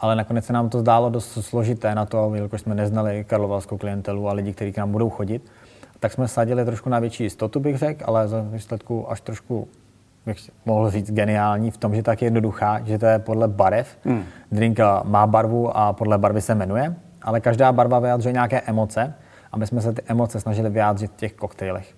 Ale 0.00 0.16
nakonec 0.16 0.44
se 0.44 0.52
nám 0.52 0.68
to 0.68 0.78
zdálo 0.78 1.10
dost 1.10 1.38
složité 1.44 1.94
na 1.94 2.06
to, 2.06 2.34
jelikož 2.34 2.60
jsme 2.60 2.74
neznali 2.74 3.24
karlovalskou 3.24 3.78
klientelu 3.78 4.28
a 4.28 4.32
lidi, 4.32 4.52
kteří 4.52 4.72
k 4.72 4.78
nám 4.78 4.92
budou 4.92 5.10
chodit. 5.10 5.50
Tak 6.00 6.12
jsme 6.12 6.28
sadili 6.28 6.64
trošku 6.64 6.88
na 6.88 6.98
větší 6.98 7.22
jistotu, 7.22 7.60
bych 7.60 7.78
řekl, 7.78 8.04
ale 8.06 8.28
za 8.28 8.40
výsledku 8.40 9.10
až 9.10 9.20
trošku 9.20 9.68
bych 10.26 10.50
mohl 10.66 10.90
říct, 10.90 11.10
geniální 11.12 11.70
v 11.70 11.76
tom, 11.76 11.94
že 11.94 12.02
tak 12.02 12.22
je 12.22 12.26
jednoduchá, 12.26 12.80
že 12.84 12.98
to 12.98 13.06
je 13.06 13.18
podle 13.18 13.48
barev. 13.48 13.98
Hmm. 14.04 14.24
Drink 14.52 14.78
má 15.04 15.26
barvu 15.26 15.76
a 15.76 15.92
podle 15.92 16.18
barvy 16.18 16.40
se 16.40 16.54
jmenuje, 16.54 16.94
ale 17.22 17.40
každá 17.40 17.72
barva 17.72 17.98
vyjadřuje 17.98 18.32
nějaké 18.32 18.60
emoce 18.60 19.14
a 19.52 19.56
my 19.56 19.66
jsme 19.66 19.80
se 19.80 19.92
ty 19.92 20.02
emoce 20.06 20.40
snažili 20.40 20.70
vyjádřit 20.70 21.10
v 21.10 21.16
těch 21.16 21.32
koktejlech. 21.32 21.94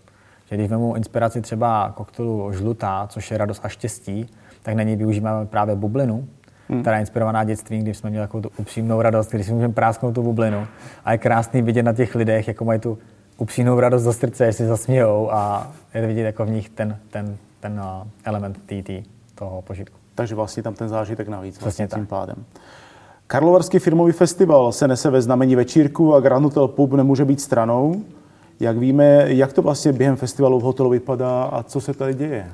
Že 0.50 0.56
když 0.56 0.70
vezmu 0.70 0.96
inspiraci 0.96 1.40
třeba 1.40 1.92
koktejlu 1.96 2.52
žlutá, 2.52 3.06
což 3.10 3.30
je 3.30 3.38
radost 3.38 3.64
a 3.64 3.68
štěstí, 3.68 4.30
tak 4.62 4.74
na 4.74 4.82
něj 4.82 4.96
využíváme 4.96 5.46
právě 5.46 5.74
bublinu, 5.76 6.28
hmm. 6.68 6.80
která 6.80 6.96
je 6.96 7.00
inspirovaná 7.00 7.44
dětstvím, 7.44 7.82
kdy 7.82 7.94
jsme 7.94 8.10
měli 8.10 8.26
takovou 8.26 8.42
tu 8.42 8.50
upřímnou 8.56 9.02
radost, 9.02 9.30
když 9.30 9.46
si 9.46 9.52
můžeme 9.52 9.72
prásknout 9.72 10.14
tu 10.14 10.22
bublinu. 10.22 10.66
A 11.04 11.12
je 11.12 11.18
krásný 11.18 11.62
vidět 11.62 11.82
na 11.82 11.92
těch 11.92 12.14
lidech, 12.14 12.48
jako 12.48 12.64
mají 12.64 12.80
tu 12.80 12.98
upřímnou 13.38 13.80
radost 13.80 14.02
do 14.02 14.12
srdce, 14.12 14.44
jestli 14.44 14.66
zasmějou 14.66 15.32
a 15.32 15.72
je 15.94 16.06
vidět 16.06 16.22
jako 16.22 16.44
v 16.44 16.50
nich 16.50 16.68
ten, 16.68 16.98
ten, 17.10 17.36
ten 17.60 17.72
uh, 17.80 18.08
element 18.24 18.58
TT, 18.66 19.08
toho 19.34 19.62
požitku. 19.62 19.98
Takže 20.14 20.34
vlastně 20.34 20.62
tam 20.62 20.74
ten 20.74 20.88
zážitek 20.88 21.28
navíc 21.28 21.60
vlastně 21.60 21.88
tím 21.88 22.06
pádem. 22.06 22.44
Karlovarský 23.32 23.78
filmový 23.78 24.12
festival 24.12 24.72
se 24.72 24.88
nese 24.88 25.10
ve 25.10 25.22
znamení 25.22 25.56
večírku 25.56 26.14
a 26.14 26.20
Grand 26.20 26.44
Hotel 26.44 26.68
Pub 26.68 26.92
nemůže 26.92 27.24
být 27.24 27.40
stranou. 27.40 28.02
Jak 28.60 28.78
víme, 28.78 29.24
jak 29.26 29.52
to 29.52 29.62
vlastně 29.62 29.92
během 29.92 30.16
festivalu 30.16 30.60
v 30.60 30.62
hotelu 30.62 30.90
vypadá 30.90 31.42
a 31.42 31.62
co 31.62 31.80
se 31.80 31.94
tady 31.94 32.14
děje? 32.14 32.46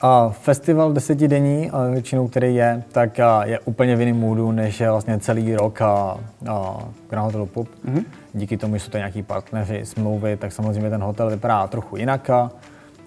A 0.00 0.28
festival 0.28 0.92
desetidenní, 0.92 1.70
většinou 1.92 2.28
který 2.28 2.54
je, 2.54 2.82
tak 2.92 3.20
je 3.44 3.58
úplně 3.58 3.96
v 3.96 4.00
jiném 4.00 4.16
můdu, 4.16 4.52
než 4.52 4.80
je 4.80 4.90
vlastně 4.90 5.18
celý 5.18 5.56
rok 5.56 5.82
a, 5.82 6.18
a 6.50 6.78
Grand 7.10 7.26
Hotel 7.26 7.46
Pub. 7.46 7.68
Mm-hmm. 7.88 8.04
Díky 8.34 8.56
tomu, 8.56 8.76
že 8.76 8.80
jsou 8.80 8.90
to 8.90 8.98
nějaký 8.98 9.22
partneři, 9.22 9.80
smlouvy, 9.84 10.36
tak 10.36 10.52
samozřejmě 10.52 10.90
ten 10.90 11.02
hotel 11.02 11.30
vypadá 11.30 11.66
trochu 11.66 11.96
jinak. 11.96 12.30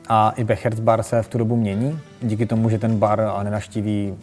A 0.07 0.29
i 0.29 0.43
Becher's 0.43 0.79
bar 0.79 1.03
se 1.03 1.21
v 1.21 1.27
tu 1.27 1.37
dobu 1.37 1.55
mění, 1.55 1.99
díky 2.21 2.45
tomu, 2.45 2.69
že 2.69 2.77
ten 2.77 2.99
bar 2.99 3.21
nenaštíví, 3.43 4.15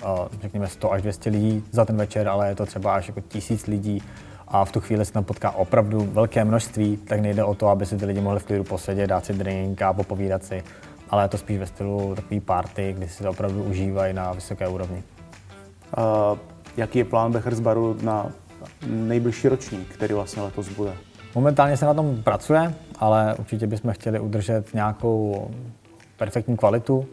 řekněme, 0.42 0.68
100 0.68 0.92
až 0.92 1.02
200 1.02 1.30
lidí 1.30 1.64
za 1.70 1.84
ten 1.84 1.96
večer, 1.96 2.28
ale 2.28 2.48
je 2.48 2.54
to 2.54 2.66
třeba 2.66 2.94
až 2.94 3.08
jako 3.08 3.20
tisíc 3.20 3.66
lidí 3.66 4.02
a 4.48 4.64
v 4.64 4.72
tu 4.72 4.80
chvíli 4.80 5.04
se 5.04 5.12
tam 5.12 5.24
potká 5.24 5.50
opravdu 5.50 6.08
velké 6.12 6.44
množství, 6.44 6.96
tak 6.96 7.20
nejde 7.20 7.44
o 7.44 7.54
to, 7.54 7.68
aby 7.68 7.86
si 7.86 7.96
ty 7.96 8.04
lidi 8.04 8.20
mohli 8.20 8.40
v 8.40 8.44
klidu 8.44 8.64
posedět, 8.64 9.06
dát 9.06 9.24
si 9.24 9.32
drink 9.32 9.82
a 9.82 9.92
popovídat 9.92 10.44
si, 10.44 10.62
ale 11.10 11.24
je 11.24 11.28
to 11.28 11.38
spíš 11.38 11.58
ve 11.58 11.66
stylu 11.66 12.14
takový 12.14 12.40
party, 12.40 12.94
kdy 12.96 13.08
si 13.08 13.22
to 13.22 13.30
opravdu 13.30 13.62
užívají 13.62 14.14
na 14.14 14.32
vysoké 14.32 14.68
úrovni. 14.68 15.02
Uh, 15.98 16.38
jaký 16.76 16.98
je 16.98 17.04
plán 17.04 17.32
Becher's 17.32 17.60
baru 17.60 17.96
na 18.02 18.26
nejbližší 18.86 19.48
ročník, 19.48 19.88
který 19.88 20.14
vlastně 20.14 20.42
letos 20.42 20.68
bude? 20.68 20.92
Momentálně 21.34 21.76
se 21.76 21.86
na 21.86 21.94
tom 21.94 22.22
pracuje, 22.22 22.74
ale 22.98 23.34
určitě 23.38 23.66
bychom 23.66 23.92
chtěli 23.92 24.20
udržet 24.20 24.74
nějakou 24.74 25.48
perfektní 26.16 26.56
kvalitu 26.56 27.06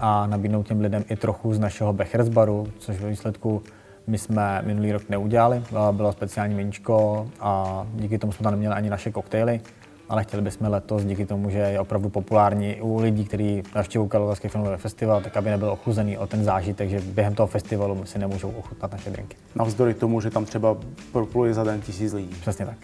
a 0.00 0.26
nabídnout 0.26 0.66
těm 0.66 0.80
lidem 0.80 1.04
i 1.08 1.16
trochu 1.16 1.54
z 1.54 1.58
našeho 1.58 1.92
Becher's 1.92 2.28
baru, 2.28 2.66
což 2.78 3.00
ve 3.00 3.08
výsledku 3.08 3.62
my 4.06 4.18
jsme 4.18 4.62
minulý 4.64 4.92
rok 4.92 5.02
neudělali. 5.08 5.62
Bylo 5.92 6.12
speciální 6.12 6.54
meníčko 6.54 7.26
a 7.40 7.86
díky 7.94 8.18
tomu 8.18 8.32
jsme 8.32 8.44
tam 8.44 8.52
neměli 8.52 8.74
ani 8.74 8.90
naše 8.90 9.10
koktejly, 9.10 9.60
ale 10.08 10.22
chtěli 10.22 10.42
bychom 10.42 10.70
letos 10.70 11.04
díky 11.04 11.26
tomu, 11.26 11.50
že 11.50 11.58
je 11.58 11.80
opravdu 11.80 12.08
populární 12.08 12.80
u 12.80 13.00
lidí, 13.00 13.24
kteří 13.24 13.62
navštěvují 13.74 14.10
Karlovarský 14.10 14.48
filmový 14.48 14.76
festival, 14.76 15.20
tak 15.20 15.36
aby 15.36 15.50
nebyl 15.50 15.70
ochuzený 15.70 16.18
o 16.18 16.26
ten 16.26 16.44
zážitek, 16.44 16.90
že 16.90 17.00
během 17.00 17.34
toho 17.34 17.46
festivalu 17.46 18.04
si 18.04 18.18
nemůžou 18.18 18.50
ochutnat 18.50 18.92
naše 18.92 19.10
drinky. 19.10 19.36
Navzdory 19.54 19.94
tomu, 19.94 20.20
že 20.20 20.30
tam 20.30 20.44
třeba 20.44 20.76
propluje 21.12 21.54
za 21.54 21.64
den 21.64 21.80
tisíc 21.80 22.12
lidí. 22.12 22.36
Přesně 22.40 22.66
tak. 22.66 22.76